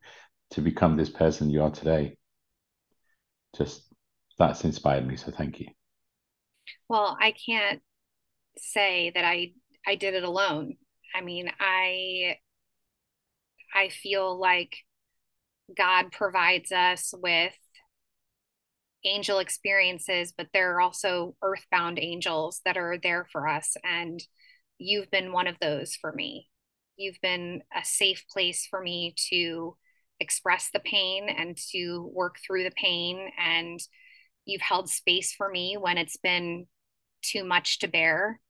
[0.51, 2.17] to become this person you are today.
[3.57, 3.85] Just
[4.39, 5.17] that's inspired me.
[5.17, 5.69] So thank you.
[6.89, 7.83] Well, I can't
[8.59, 9.53] say that I
[9.87, 10.77] I did it alone.
[11.15, 12.39] I mean, I
[13.75, 14.77] I feel like
[15.77, 17.55] God provides us with
[19.05, 23.77] angel experiences, but there are also earthbound angels that are there for us.
[23.85, 24.23] And
[24.79, 26.49] you've been one of those for me.
[26.97, 29.77] You've been a safe place for me to
[30.21, 33.31] express the pain and to work through the pain.
[33.39, 33.79] And
[34.45, 36.67] you've held space for me when it's been
[37.23, 38.41] too much to bear.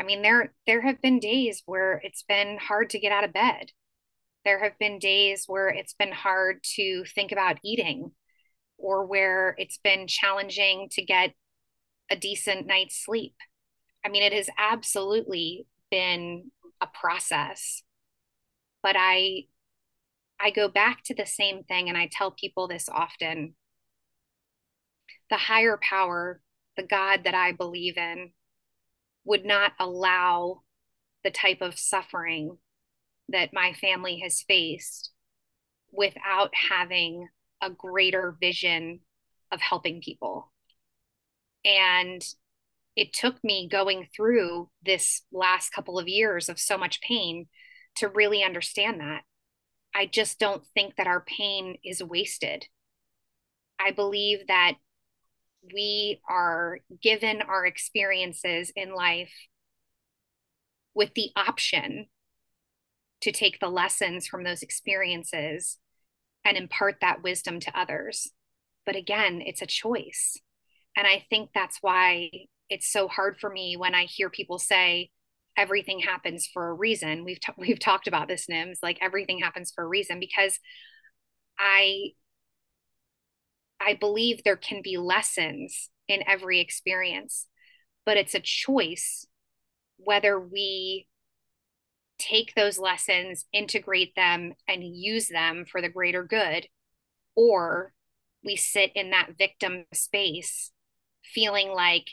[0.00, 3.32] I mean, there there have been days where it's been hard to get out of
[3.32, 3.70] bed.
[4.44, 8.12] There have been days where it's been hard to think about eating
[8.78, 11.34] or where it's been challenging to get
[12.10, 13.34] a decent night's sleep.
[14.04, 17.82] I mean, it has absolutely been a process.
[18.82, 19.44] But I
[20.40, 23.54] I go back to the same thing and I tell people this often.
[25.30, 26.40] The higher power,
[26.76, 28.32] the God that I believe in,
[29.24, 30.62] would not allow
[31.22, 32.58] the type of suffering
[33.30, 35.10] that my family has faced
[35.90, 37.28] without having
[37.62, 39.00] a greater vision
[39.50, 40.52] of helping people.
[41.64, 42.22] And
[42.96, 47.46] it took me going through this last couple of years of so much pain
[47.96, 49.22] to really understand that.
[49.94, 52.66] I just don't think that our pain is wasted.
[53.80, 54.74] I believe that
[55.72, 59.32] we are given our experiences in life
[60.94, 62.06] with the option
[63.20, 65.78] to take the lessons from those experiences
[66.44, 68.30] and impart that wisdom to others.
[68.84, 70.38] But again, it's a choice.
[70.96, 72.30] And I think that's why
[72.68, 75.10] it's so hard for me when I hear people say
[75.56, 77.24] everything happens for a reason.
[77.24, 80.58] We've t- we've talked about this Nims, like everything happens for a reason because
[81.58, 82.12] I
[83.80, 87.46] I believe there can be lessons in every experience,
[88.06, 89.26] but it's a choice
[89.96, 91.06] whether we
[92.18, 96.66] take those lessons, integrate them, and use them for the greater good,
[97.34, 97.92] or
[98.44, 100.70] we sit in that victim space
[101.24, 102.06] feeling like,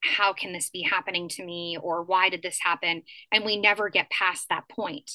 [0.00, 1.76] how can this be happening to me?
[1.80, 3.02] Or why did this happen?
[3.32, 5.10] And we never get past that point.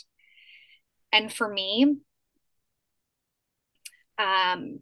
[1.13, 1.97] And for me,
[4.17, 4.79] um,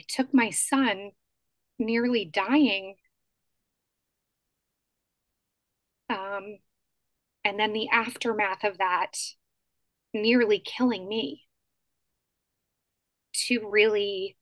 [0.00, 1.10] it took my son
[1.78, 2.94] nearly dying.
[6.08, 6.58] Um,
[7.44, 9.18] and then the aftermath of that
[10.14, 11.42] nearly killing me
[13.46, 14.38] to really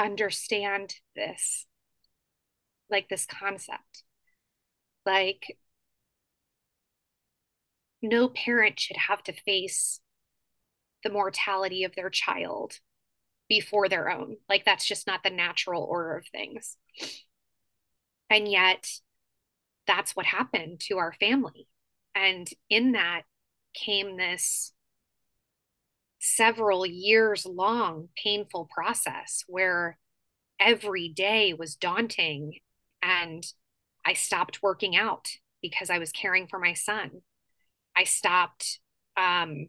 [0.00, 1.66] understand this,
[2.90, 4.02] like this concept.
[5.06, 5.58] Like,
[8.02, 10.00] no parent should have to face
[11.04, 12.80] the mortality of their child
[13.48, 14.36] before their own.
[14.48, 16.76] Like that's just not the natural order of things.
[18.30, 18.86] And yet,
[19.86, 21.66] that's what happened to our family.
[22.14, 23.22] And in that
[23.74, 24.72] came this
[26.20, 29.98] several years long painful process where
[30.60, 32.58] every day was daunting
[33.02, 33.44] and
[34.04, 35.28] I stopped working out
[35.62, 37.22] because I was caring for my son.
[37.96, 38.80] I stopped
[39.16, 39.68] um,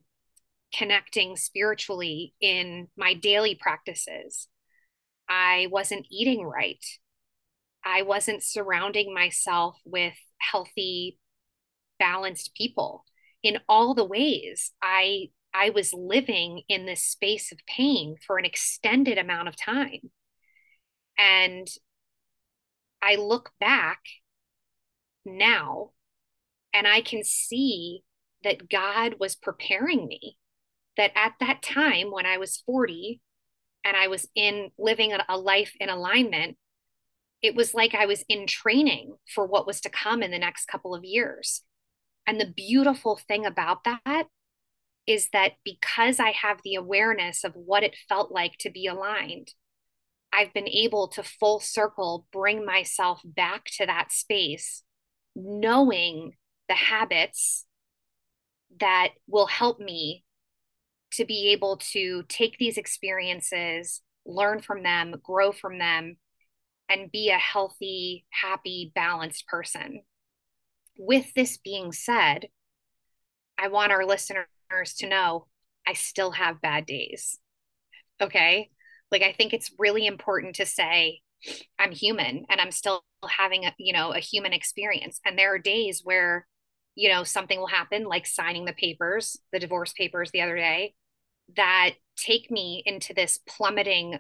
[0.74, 4.48] connecting spiritually in my daily practices.
[5.28, 6.84] I wasn't eating right.
[7.84, 11.18] I wasn't surrounding myself with healthy,
[11.98, 13.06] balanced people
[13.44, 14.72] in all the ways.
[14.82, 20.12] I I was living in this space of pain for an extended amount of time.
[21.18, 21.68] And
[23.02, 24.00] I look back
[25.26, 25.92] now
[26.74, 28.04] and I can see
[28.44, 30.38] that God was preparing me
[31.00, 33.22] that at that time when I was 40
[33.86, 36.58] and I was in living a life in alignment,
[37.42, 40.66] it was like I was in training for what was to come in the next
[40.66, 41.64] couple of years.
[42.28, 44.28] And the beautiful thing about that
[45.08, 49.54] is that because I have the awareness of what it felt like to be aligned,
[50.34, 54.84] I've been able to full circle bring myself back to that space,
[55.34, 56.34] knowing
[56.68, 57.66] the habits
[58.82, 60.26] that will help me
[61.14, 66.18] to be able to take these experiences, learn from them, grow from them,
[66.90, 70.02] and be a healthy, happy, balanced person.
[70.98, 72.48] With this being said,
[73.58, 74.48] I want our listeners
[74.98, 75.48] to know
[75.88, 77.40] I still have bad days.
[78.22, 78.70] Okay.
[79.12, 81.22] Like, I think it's really important to say
[81.80, 85.20] I'm human and I'm still having a, you know, a human experience.
[85.26, 86.48] And there are days where,
[86.96, 90.94] you know, something will happen, like signing the papers, the divorce papers the other day,
[91.56, 94.20] that take me into this plummeting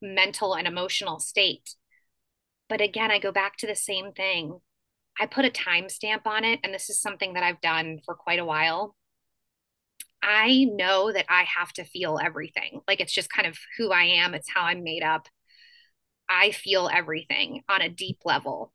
[0.00, 1.74] mental and emotional state.
[2.68, 4.60] But again, I go back to the same thing.
[5.18, 8.38] I put a timestamp on it, and this is something that I've done for quite
[8.38, 8.94] a while.
[10.22, 12.80] I know that I have to feel everything.
[12.86, 15.28] Like it's just kind of who I am, it's how I'm made up.
[16.28, 18.72] I feel everything on a deep level.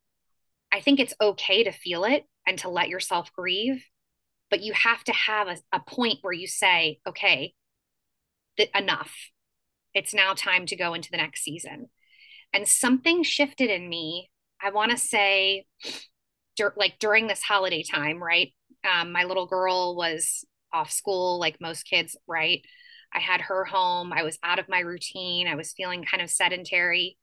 [0.72, 3.86] I think it's okay to feel it and to let yourself grieve,
[4.50, 7.54] but you have to have a, a point where you say, okay,
[8.58, 9.14] th- enough.
[9.94, 11.90] It's now time to go into the next season.
[12.54, 14.30] And something shifted in me.
[14.62, 15.66] I want to say,
[16.56, 18.54] dur- like during this holiday time, right?
[18.84, 22.62] Um, my little girl was off school, like most kids, right?
[23.14, 24.12] I had her home.
[24.12, 25.48] I was out of my routine.
[25.48, 27.18] I was feeling kind of sedentary.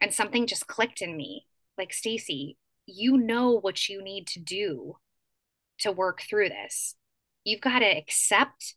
[0.00, 1.46] And something just clicked in me
[1.78, 2.56] like, Stacey,
[2.86, 4.96] you know what you need to do
[5.80, 6.94] to work through this.
[7.44, 8.74] You've got to accept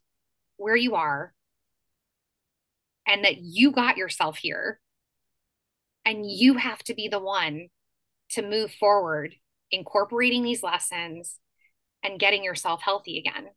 [0.57, 1.33] where you are
[3.07, 4.79] and that you got yourself here.
[6.05, 7.69] And you have to be the one
[8.31, 9.35] to move forward,
[9.71, 11.39] incorporating these lessons
[12.03, 13.49] and getting yourself healthy again.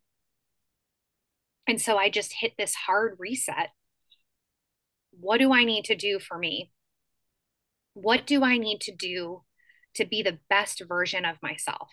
[1.67, 3.71] And so I just hit this hard reset.
[5.19, 6.71] What do I need to do for me?
[7.95, 9.43] What do I need to do
[9.95, 11.89] to be the best version of myself?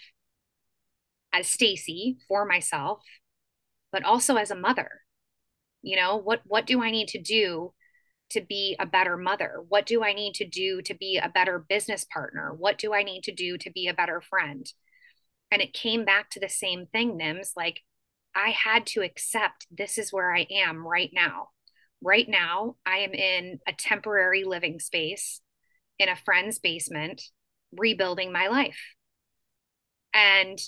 [1.32, 3.02] As Stacey for myself,
[3.92, 5.02] but also as a mother.
[5.84, 7.74] You know, what what do I need to do
[8.32, 9.64] to be a better mother?
[9.68, 12.54] What do I need to do to be a better business partner?
[12.54, 14.66] What do I need to do to be a better friend?
[15.52, 17.52] And it came back to the same thing, Nims.
[17.56, 17.82] Like
[18.36, 21.50] I had to accept this is where I am right now.
[22.02, 25.42] Right now, I am in a temporary living space
[26.00, 27.22] in a friend's basement,
[27.72, 28.80] rebuilding my life.
[30.14, 30.60] And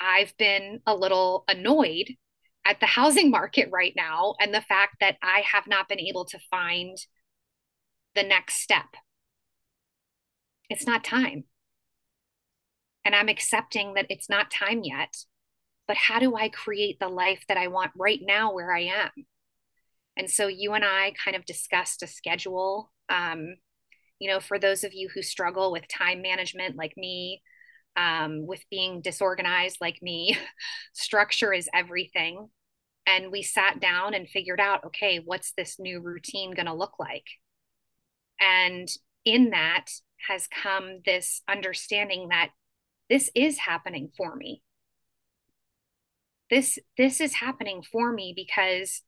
[0.00, 2.16] I've been a little annoyed
[2.64, 6.24] at the housing market right now and the fact that I have not been able
[6.26, 6.96] to find
[8.14, 8.96] the next step.
[10.70, 11.44] It's not time.
[13.04, 15.16] And I'm accepting that it's not time yet.
[15.88, 19.10] But how do I create the life that I want right now where I am?
[20.16, 22.92] And so you and I kind of discussed a schedule.
[23.08, 23.56] Um,
[24.18, 27.42] you know, for those of you who struggle with time management like me,
[27.96, 30.36] um, with being disorganized like me.
[30.92, 32.48] Structure is everything.
[33.06, 36.98] And we sat down and figured out okay, what's this new routine going to look
[36.98, 37.26] like?
[38.40, 38.88] And
[39.24, 39.86] in that
[40.28, 42.50] has come this understanding that
[43.10, 44.62] this is happening for me.
[46.48, 49.02] This this is happening for me because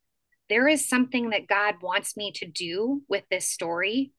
[0.48, 4.12] there is something that God wants me to do with this story,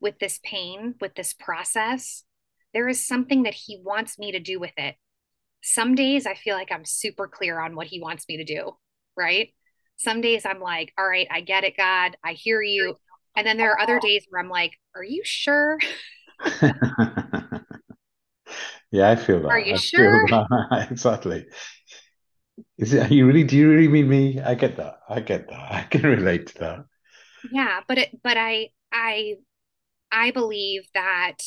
[0.00, 2.24] with this pain, with this process
[2.76, 4.96] there is something that he wants me to do with it.
[5.62, 8.76] Some days I feel like I'm super clear on what he wants me to do,
[9.16, 9.48] right?
[9.96, 12.96] Some days I'm like, all right, I get it, God, I hear you.
[13.34, 14.06] And then there are other uh-huh.
[14.06, 15.78] days where I'm like, are you sure?
[18.90, 19.48] yeah, I feel that.
[19.48, 20.26] Are you I sure?
[20.90, 21.46] exactly.
[22.76, 24.38] Is it, are you really, do you really mean me?
[24.38, 24.98] I get that.
[25.08, 25.72] I get that.
[25.72, 26.84] I can relate to that.
[27.50, 29.36] Yeah, but it, but I, I,
[30.12, 31.38] I believe that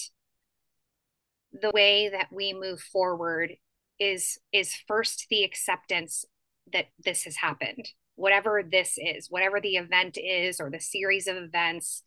[1.54, 3.52] the way that we move forward
[4.00, 6.26] is is first the acceptance
[6.72, 7.90] that this has happened.
[8.16, 12.04] Whatever this is whatever the event is or the series of events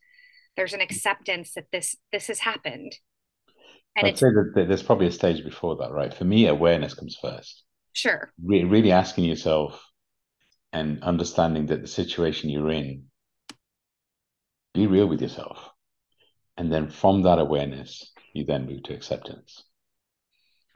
[0.57, 2.95] there's an acceptance that this this has happened.
[3.97, 6.12] And i'd say that there's probably a stage before that right?
[6.12, 7.64] For me awareness comes first.
[7.93, 8.32] Sure.
[8.43, 9.82] Re- really asking yourself
[10.72, 13.05] and understanding that the situation you're in
[14.72, 15.68] be real with yourself.
[16.57, 19.64] And then from that awareness you then move to acceptance.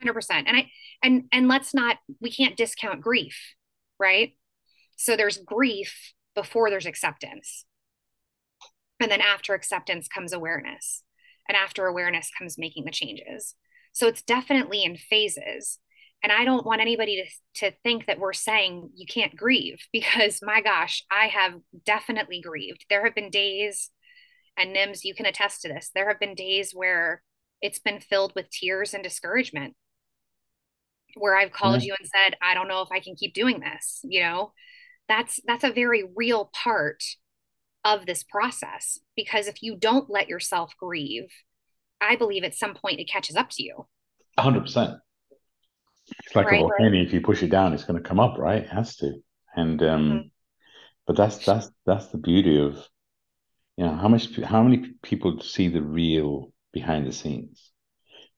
[0.05, 0.71] 100% and i
[1.03, 3.57] and and let's not we can't discount grief
[3.99, 4.33] right?
[4.97, 7.65] So there's grief before there's acceptance.
[9.01, 11.03] And then after acceptance comes awareness.
[11.49, 13.55] And after awareness comes making the changes.
[13.93, 15.79] So it's definitely in phases.
[16.23, 17.23] And i don't want anybody
[17.55, 21.55] to, to think that we're saying you can't grieve because my gosh i have
[21.85, 22.87] definitely grieved.
[22.89, 23.91] There have been days
[24.57, 27.23] and nims you can attest to this there have been days where
[27.63, 29.75] it's been filled with tears and discouragement
[31.17, 31.89] where I've called yeah.
[31.89, 34.53] you and said, I don't know if I can keep doing this, you know.
[35.09, 37.03] That's that's a very real part
[37.85, 41.29] of this process because if you don't let yourself grieve,
[42.01, 43.87] I believe at some point it catches up to you.
[44.39, 44.99] 100%.
[46.25, 46.99] It's like right, a volcano.
[46.99, 48.63] If you push it down, it's going to come up, right?
[48.63, 49.15] It has to.
[49.55, 50.29] And um, mm-hmm.
[51.07, 52.77] but that's that's that's the beauty of
[53.77, 57.73] you know how much how many people see the real behind the scenes.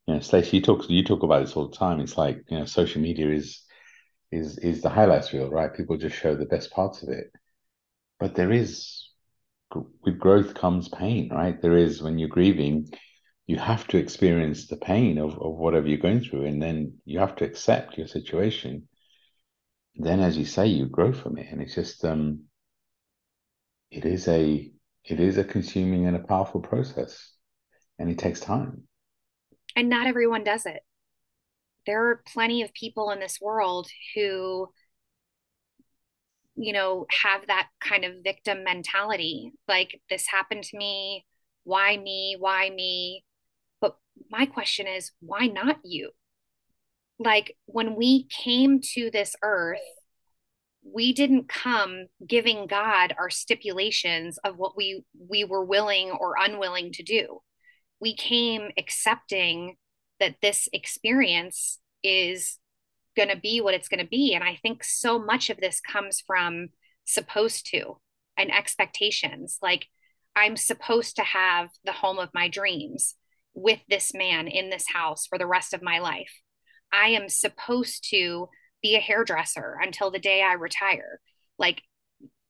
[0.06, 2.00] You know, Stacey, you talk you talk about this all the time.
[2.00, 3.62] It's like you know, social media is
[4.32, 5.74] is is the highlights reel, right?
[5.74, 7.28] People just show the best parts of it,
[8.20, 9.04] but there is
[10.04, 11.60] with growth comes pain, right?
[11.62, 12.90] There is when you're grieving,
[13.46, 17.18] you have to experience the pain of, of whatever you're going through, and then you
[17.20, 18.88] have to accept your situation.
[19.96, 21.48] then as you say, you grow from it.
[21.52, 22.44] And it's just um
[23.90, 24.72] it is a
[25.04, 27.32] it is a consuming and a powerful process.
[27.98, 28.84] And it takes time.
[29.76, 30.80] And not everyone does it.
[31.86, 34.68] There are plenty of people in this world who
[36.58, 39.52] you know, have that kind of victim mentality.
[39.68, 41.24] Like, this happened to me.
[41.62, 42.36] Why me?
[42.38, 43.24] Why me?
[43.80, 43.96] But
[44.28, 46.10] my question is, why not you?
[47.20, 49.78] Like, when we came to this earth,
[50.82, 56.92] we didn't come giving God our stipulations of what we we were willing or unwilling
[56.92, 57.40] to do.
[58.00, 59.76] We came accepting
[60.20, 62.58] that this experience is
[63.16, 64.34] going to be what it's going to be.
[64.34, 66.68] And I think so much of this comes from
[67.04, 67.98] supposed to
[68.36, 69.58] and expectations.
[69.60, 69.86] Like,
[70.36, 73.16] I'm supposed to have the home of my dreams
[73.54, 76.32] with this man in this house for the rest of my life.
[76.92, 78.48] I am supposed to
[78.80, 81.20] be a hairdresser until the day I retire.
[81.58, 81.82] Like,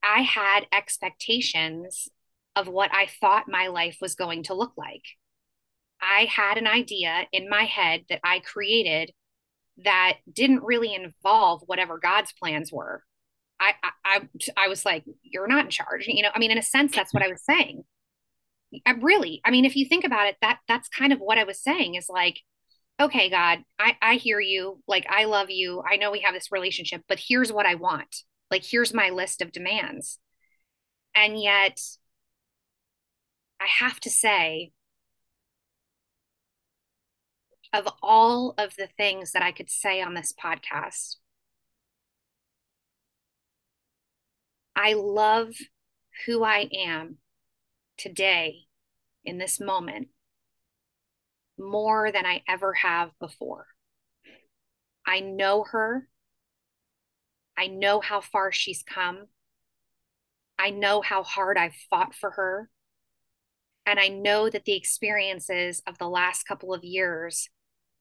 [0.02, 2.08] I had expectations
[2.54, 5.04] of what I thought my life was going to look like.
[6.00, 9.12] I had an idea in my head that I created
[9.84, 13.02] that didn't really involve whatever God's plans were.
[13.60, 13.74] I,
[14.04, 16.06] I, I was like, you're not in charge.
[16.06, 17.84] You know, I mean, in a sense, that's what I was saying.
[18.86, 21.44] I really, I mean, if you think about it, that that's kind of what I
[21.44, 22.40] was saying is like,
[23.00, 24.82] okay, God, I, I hear you.
[24.86, 25.82] Like, I love you.
[25.88, 28.22] I know we have this relationship, but here's what I want.
[28.50, 30.18] Like, here's my list of demands.
[31.14, 31.80] And yet,
[33.60, 34.72] I have to say,
[37.72, 41.16] of all of the things that I could say on this podcast,
[44.74, 45.54] I love
[46.26, 47.16] who I am
[47.96, 48.66] today
[49.24, 50.08] in this moment
[51.58, 53.66] more than I ever have before.
[55.06, 56.08] I know her.
[57.56, 59.26] I know how far she's come.
[60.58, 62.70] I know how hard I've fought for her.
[63.84, 67.48] And I know that the experiences of the last couple of years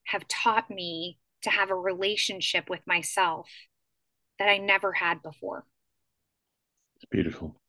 [0.08, 3.46] have taught me to have a relationship with myself
[4.38, 5.66] that I never had before.
[6.96, 7.60] It's beautiful.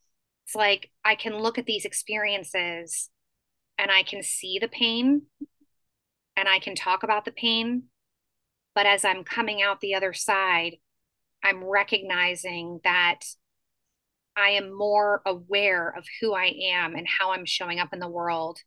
[0.46, 3.10] It's like I can look at these experiences
[3.78, 5.24] and I can see the pain
[6.38, 7.84] and I can talk about the pain.
[8.74, 10.78] But as I'm coming out the other side,
[11.44, 13.20] I'm recognizing that
[14.38, 18.08] I am more aware of who I am and how I'm showing up in the
[18.08, 18.60] world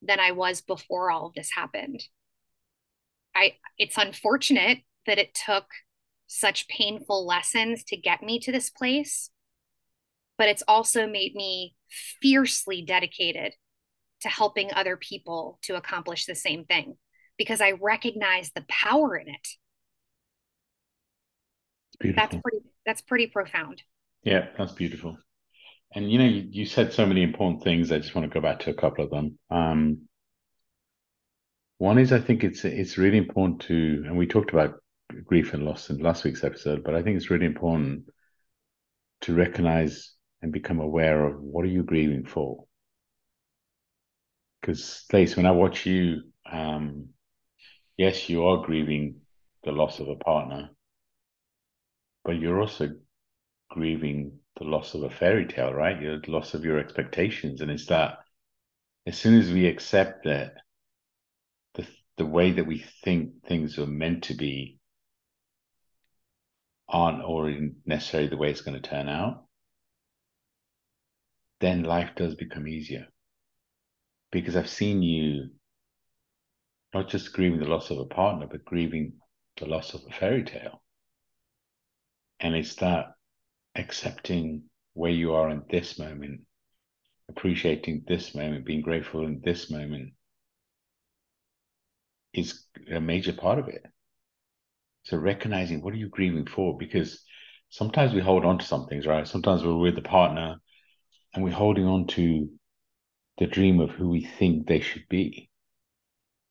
[0.00, 2.00] than I was before all of this happened.
[3.34, 5.66] I it's unfortunate that it took
[6.26, 9.30] such painful lessons to get me to this place,
[10.38, 11.74] but it's also made me
[12.20, 13.54] fiercely dedicated
[14.20, 16.96] to helping other people to accomplish the same thing
[17.36, 19.48] because I recognize the power in it.
[22.14, 23.82] That's pretty that's pretty profound.
[24.22, 25.18] Yeah, that's beautiful.
[25.94, 27.90] And you know, you, you, said so many important things.
[27.90, 29.38] I just want to go back to a couple of them.
[29.50, 30.02] Um,
[31.80, 34.82] one is I think it's it's really important to, and we talked about
[35.24, 38.04] grief and loss in last week's episode, but I think it's really important
[39.22, 40.12] to recognize
[40.42, 42.66] and become aware of what are you grieving for.
[44.60, 47.08] Because Lace, when I watch you, um,
[47.96, 49.22] yes, you are grieving
[49.64, 50.68] the loss of a partner,
[52.26, 52.90] but you're also
[53.70, 55.98] grieving the loss of a fairy tale, right?
[55.98, 58.18] The loss of your expectations, and it's that
[59.06, 60.56] as soon as we accept that
[62.20, 64.78] the way that we think things are meant to be
[66.86, 67.50] aren't or
[67.86, 69.44] necessarily the way it's going to turn out,
[71.60, 73.06] then life does become easier.
[74.30, 75.48] Because I've seen you
[76.92, 79.14] not just grieving the loss of a partner, but grieving
[79.58, 80.82] the loss of a fairy tale.
[82.38, 83.14] And it's that
[83.74, 86.42] accepting where you are in this moment,
[87.30, 90.12] appreciating this moment, being grateful in this moment,
[92.32, 93.84] is a major part of it.
[95.04, 96.76] So recognizing what are you grieving for?
[96.76, 97.22] Because
[97.70, 99.26] sometimes we hold on to some things, right?
[99.26, 100.56] Sometimes we're with the partner
[101.34, 102.50] and we're holding on to
[103.38, 105.48] the dream of who we think they should be.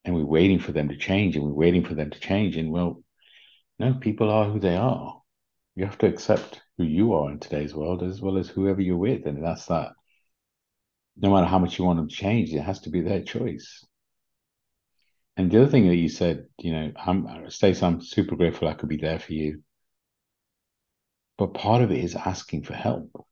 [0.05, 2.57] And we're waiting for them to change and we're waiting for them to change.
[2.57, 3.03] And well,
[3.77, 5.21] no, people are who they are.
[5.75, 8.97] You have to accept who you are in today's world as well as whoever you're
[8.97, 9.25] with.
[9.25, 9.91] And that's that.
[11.17, 13.86] No matter how much you want them to change, it has to be their choice.
[15.39, 18.73] And the other thing that you said, you know, I'm Stacey, I'm super grateful I
[18.73, 19.63] could be there for you.
[21.37, 23.25] But part of it is asking for help.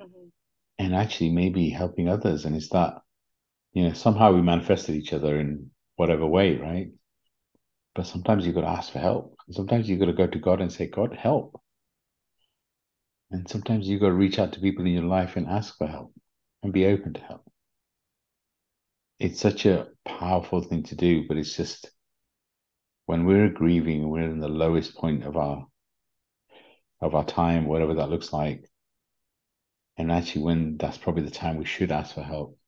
[0.00, 0.28] Mm-hmm.
[0.78, 2.44] And actually maybe helping others.
[2.44, 2.98] And it's that,
[3.72, 6.92] you know, somehow we manifested each other in whatever way, right?
[7.96, 9.36] But sometimes you've got to ask for help.
[9.50, 11.60] Sometimes you've got to go to God and say, God, help.
[13.32, 15.88] And sometimes you've got to reach out to people in your life and ask for
[15.88, 16.14] help
[16.62, 17.45] and be open to help.
[19.18, 21.90] It's such a powerful thing to do, but it's just
[23.06, 25.66] when we're grieving, we're in the lowest point of our
[27.00, 28.68] of our time, whatever that looks like.
[29.96, 32.58] And actually, when that's probably the time we should ask for help.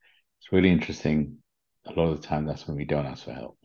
[0.40, 1.38] It's really interesting.
[1.86, 3.58] A lot of the time, that's when we don't ask for help.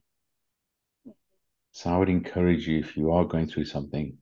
[1.72, 4.18] So I would encourage you, if you are going through something,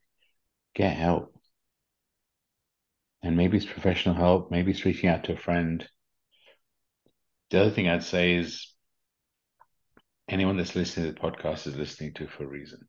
[0.74, 1.36] get help.
[3.24, 5.88] And maybe it's professional help, maybe it's reaching out to a friend.
[7.52, 8.72] The other thing I'd say is
[10.30, 12.88] anyone that's listening to the podcast is listening to for a reason.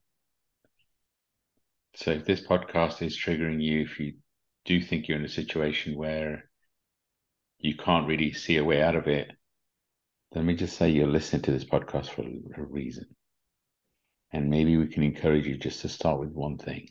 [1.96, 4.14] So if this podcast is triggering you, if you
[4.64, 6.48] do think you're in a situation where
[7.58, 9.32] you can't really see a way out of it,
[10.32, 13.06] let me just say you're listening to this podcast for a reason.
[14.32, 16.88] And maybe we can encourage you just to start with one thing.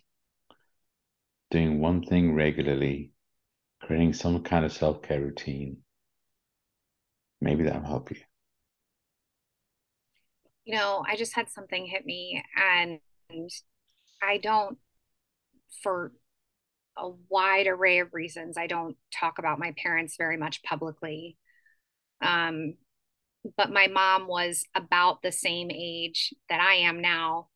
[1.49, 3.13] Doing one thing regularly,
[3.81, 5.77] creating some kind of self care routine.
[7.41, 8.17] Maybe that'll help you.
[10.63, 12.99] You know, I just had something hit me, and
[14.21, 14.77] I don't,
[15.81, 16.11] for
[16.97, 21.37] a wide array of reasons, I don't talk about my parents very much publicly.
[22.21, 22.75] Um,
[23.57, 27.47] but my mom was about the same age that I am now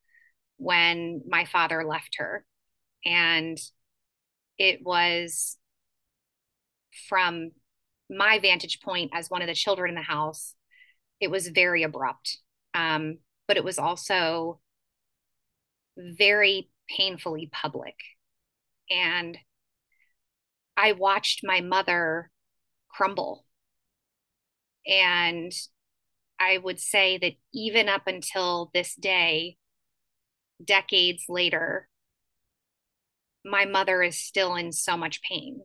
[0.57, 2.43] when my father left her.
[3.05, 3.57] And
[4.57, 5.57] it was
[7.07, 7.51] from
[8.09, 10.53] my vantage point as one of the children in the house,
[11.19, 12.37] it was very abrupt.
[12.73, 14.59] Um, but it was also
[15.97, 17.95] very painfully public.
[18.89, 19.37] And
[20.77, 22.29] I watched my mother
[22.89, 23.45] crumble.
[24.87, 25.51] And
[26.39, 29.57] I would say that even up until this day,
[30.63, 31.87] decades later,
[33.43, 35.61] my mother is still in so much pain.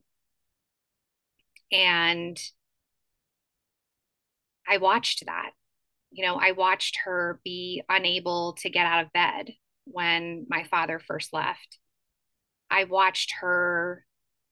[1.73, 2.39] And
[4.69, 5.51] I watched that.
[6.11, 9.53] You know, I watched her be unable to get out of bed
[9.85, 11.79] when my father first left.
[12.71, 14.05] I watched her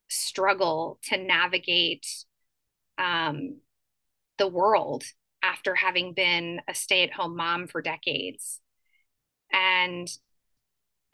[0.09, 2.07] struggle to navigate
[2.97, 3.59] um,
[4.39, 5.05] the world
[5.43, 8.61] after having been a stay at home mom for decades.
[9.53, 10.09] And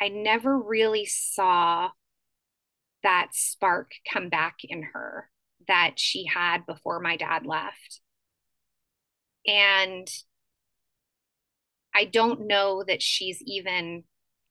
[0.00, 1.90] I never really saw
[3.02, 5.28] that spark come back in her
[5.68, 8.00] that she had before my dad left.
[9.46, 10.08] And
[11.94, 14.04] I don't know that she's even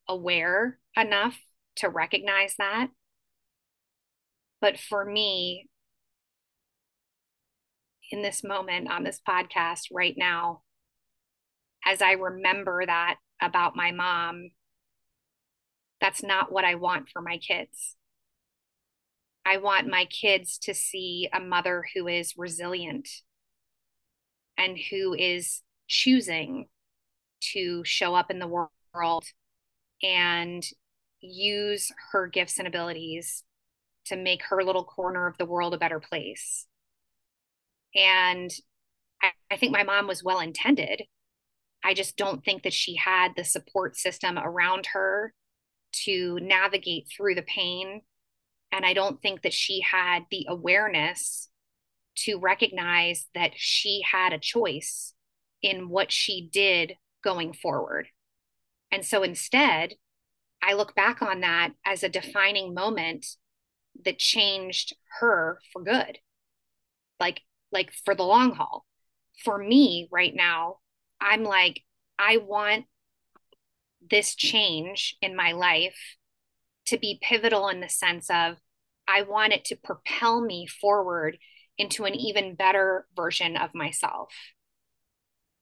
[0.07, 1.37] aware enough
[1.77, 2.87] to recognize that.
[4.61, 5.67] But for me,
[8.11, 10.61] in this moment on this podcast right now,
[11.85, 14.51] as I remember that about my mom,
[15.99, 17.95] that's not what I want for my kids.
[19.45, 23.09] I want my kids to see a mother who is resilient
[24.57, 26.67] and who is choosing
[27.53, 29.25] to show up in the world
[30.01, 30.63] and
[31.19, 33.43] use her gifts and abilities
[34.05, 36.67] to make her little corner of the world a better place.
[37.95, 38.51] And
[39.21, 41.03] I, I think my mom was well intended.
[41.83, 45.33] I just don't think that she had the support system around her
[46.03, 48.01] to navigate through the pain.
[48.73, 51.49] And I don't think that she had the awareness
[52.15, 55.13] to recognize that she had a choice
[55.61, 56.93] in what she did
[57.23, 58.07] going forward.
[58.91, 59.93] And so instead,
[60.61, 63.27] I look back on that as a defining moment
[64.05, 66.17] that changed her for good.
[67.19, 68.85] Like like for the long haul.
[69.43, 70.77] For me right now,
[71.21, 71.81] I'm like,
[72.17, 72.85] I want
[74.09, 76.17] this change in my life
[76.87, 78.57] to be pivotal in the sense of
[79.07, 81.37] I want it to propel me forward
[81.77, 84.33] into an even better version of myself.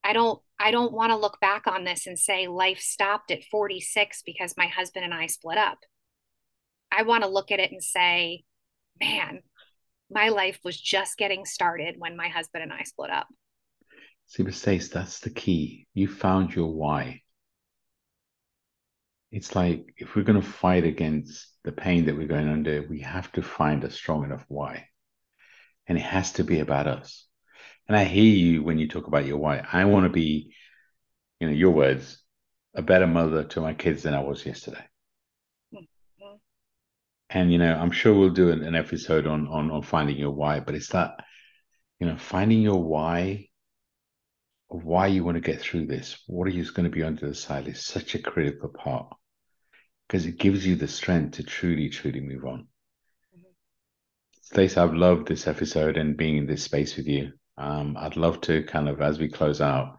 [0.03, 3.43] I don't I don't want to look back on this and say life stopped at
[3.45, 5.79] 46 because my husband and I split up.
[6.91, 8.43] I want to look at it and say,
[8.99, 9.41] man,
[10.09, 13.27] my life was just getting started when my husband and I split up.
[14.27, 15.87] See, Stace, that's the key.
[15.93, 17.21] You found your why.
[19.31, 22.99] It's like if we're going to fight against the pain that we're going under, we
[23.01, 24.87] have to find a strong enough why.
[25.87, 27.25] And it has to be about us.
[27.87, 29.65] And I hear you when you talk about your why.
[29.71, 30.53] I want to be,
[31.39, 32.21] you know, your words,
[32.73, 34.85] a better mother to my kids than I was yesterday
[35.73, 36.35] mm-hmm.
[37.29, 40.31] and you know i'm sure we'll do an, an episode on, on on finding your
[40.31, 41.19] why but it's that
[41.99, 43.45] you know finding your why
[44.71, 47.27] of why you want to get through this, what are you going to be under
[47.27, 49.13] the side is such a critical part
[50.11, 52.67] because it gives you the strength to truly, truly move on.
[53.33, 53.47] Mm-hmm.
[54.41, 57.31] Stacey, I've loved this episode and being in this space with you.
[57.57, 59.95] Um, I'd love to kind of, as we close out,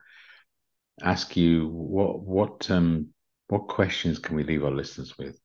[1.02, 3.08] ask you what what um
[3.48, 5.40] what questions can we leave our listeners with?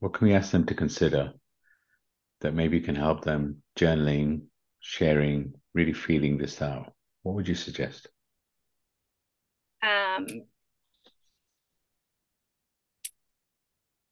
[0.00, 1.34] What can we ask them to consider
[2.40, 4.44] that maybe can help them journaling,
[4.80, 6.94] sharing, really feeling this out?
[7.24, 8.08] What would you suggest?
[9.82, 10.26] Um,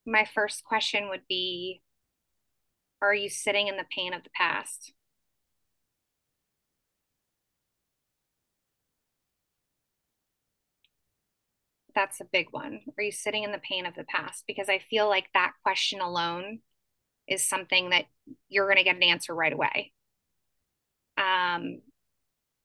[0.07, 1.83] my first question would be
[3.03, 4.93] Are you sitting in the pain of the past?
[11.95, 12.81] That's a big one.
[12.99, 14.45] Are you sitting in the pain of the past?
[14.47, 16.61] Because I feel like that question alone
[17.27, 18.05] is something that
[18.49, 19.93] you're going to get an answer right away.
[21.17, 21.81] Um,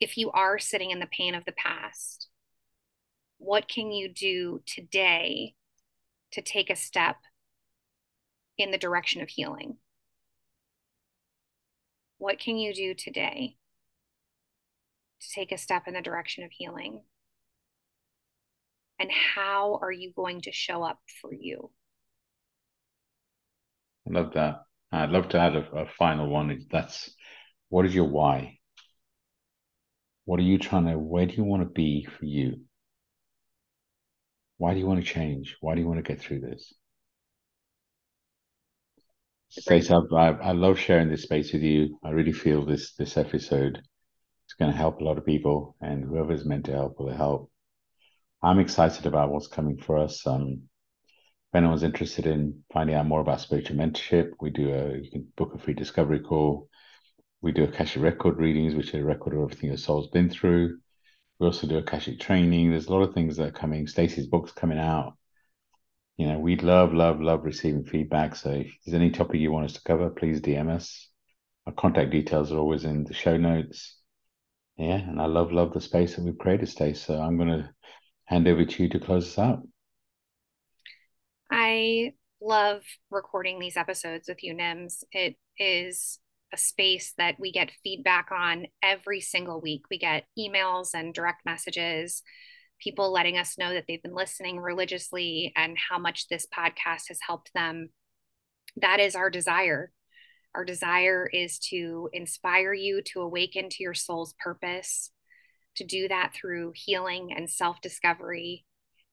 [0.01, 2.27] if you are sitting in the pain of the past,
[3.37, 5.55] what can you do today
[6.31, 7.15] to take a step
[8.61, 9.77] in the direction of healing?
[12.17, 13.55] What can you do today
[15.21, 17.01] to take a step in the direction of healing?
[18.99, 21.71] And how are you going to show up for you?
[24.07, 24.61] I love that.
[24.91, 26.67] I'd love to add a, a final one.
[26.69, 27.11] That's
[27.69, 28.59] what is your why?
[30.25, 32.61] What are you trying to, where do you want to be for you?
[34.57, 35.57] Why do you want to change?
[35.61, 36.73] Why do you want to get through this?
[39.53, 41.99] Stacey, I, I love sharing this space with you.
[42.05, 46.05] I really feel this this episode is going to help a lot of people, and
[46.05, 47.51] whoever's meant to help will help.
[48.41, 50.25] I'm excited about what's coming for us.
[50.25, 50.69] Um,
[51.03, 55.27] if anyone's interested in finding out more about spiritual mentorship, we do a you can
[55.35, 56.69] book a free discovery call.
[57.41, 60.77] We do Akashic record readings, which are a record of everything your soul's been through.
[61.39, 62.71] We also do Akashic training.
[62.71, 63.85] There's a lot of things that are coming.
[63.85, 65.17] Stacey's book's coming out.
[66.21, 68.35] You know, we'd love, love, love receiving feedback.
[68.35, 71.09] So if there's any topic you want us to cover, please DM us.
[71.65, 73.97] Our contact details are always in the show notes.
[74.77, 76.99] Yeah, and I love, love the space that we've created, Stacey.
[76.99, 77.71] So I'm going to
[78.25, 79.67] hand over to you to close us out.
[81.49, 85.03] I love recording these episodes with you, Nims.
[85.11, 86.19] It is
[86.53, 89.85] a space that we get feedback on every single week.
[89.89, 92.21] We get emails and direct messages,
[92.81, 97.19] people letting us know that they've been listening religiously and how much this podcast has
[97.25, 97.89] helped them.
[98.77, 99.91] That is our desire.
[100.55, 105.11] Our desire is to inspire you to awaken to your soul's purpose,
[105.77, 108.65] to do that through healing and self discovery.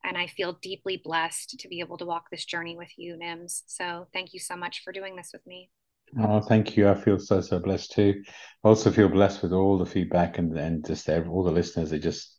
[0.05, 3.63] And I feel deeply blessed to be able to walk this journey with you, Nims.
[3.67, 5.71] So thank you so much for doing this with me.
[6.19, 6.89] Oh, thank you.
[6.89, 8.23] I feel so so blessed too.
[8.65, 11.91] I also feel blessed with all the feedback and and just all the listeners.
[11.91, 12.38] They just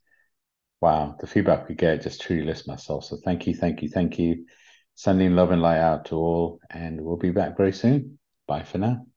[0.81, 3.01] wow, the feedback we get just truly lifts my soul.
[3.01, 4.45] So thank you, thank you, thank you.
[4.95, 8.19] Sending love and light out to all, and we'll be back very soon.
[8.47, 9.08] Bye for now.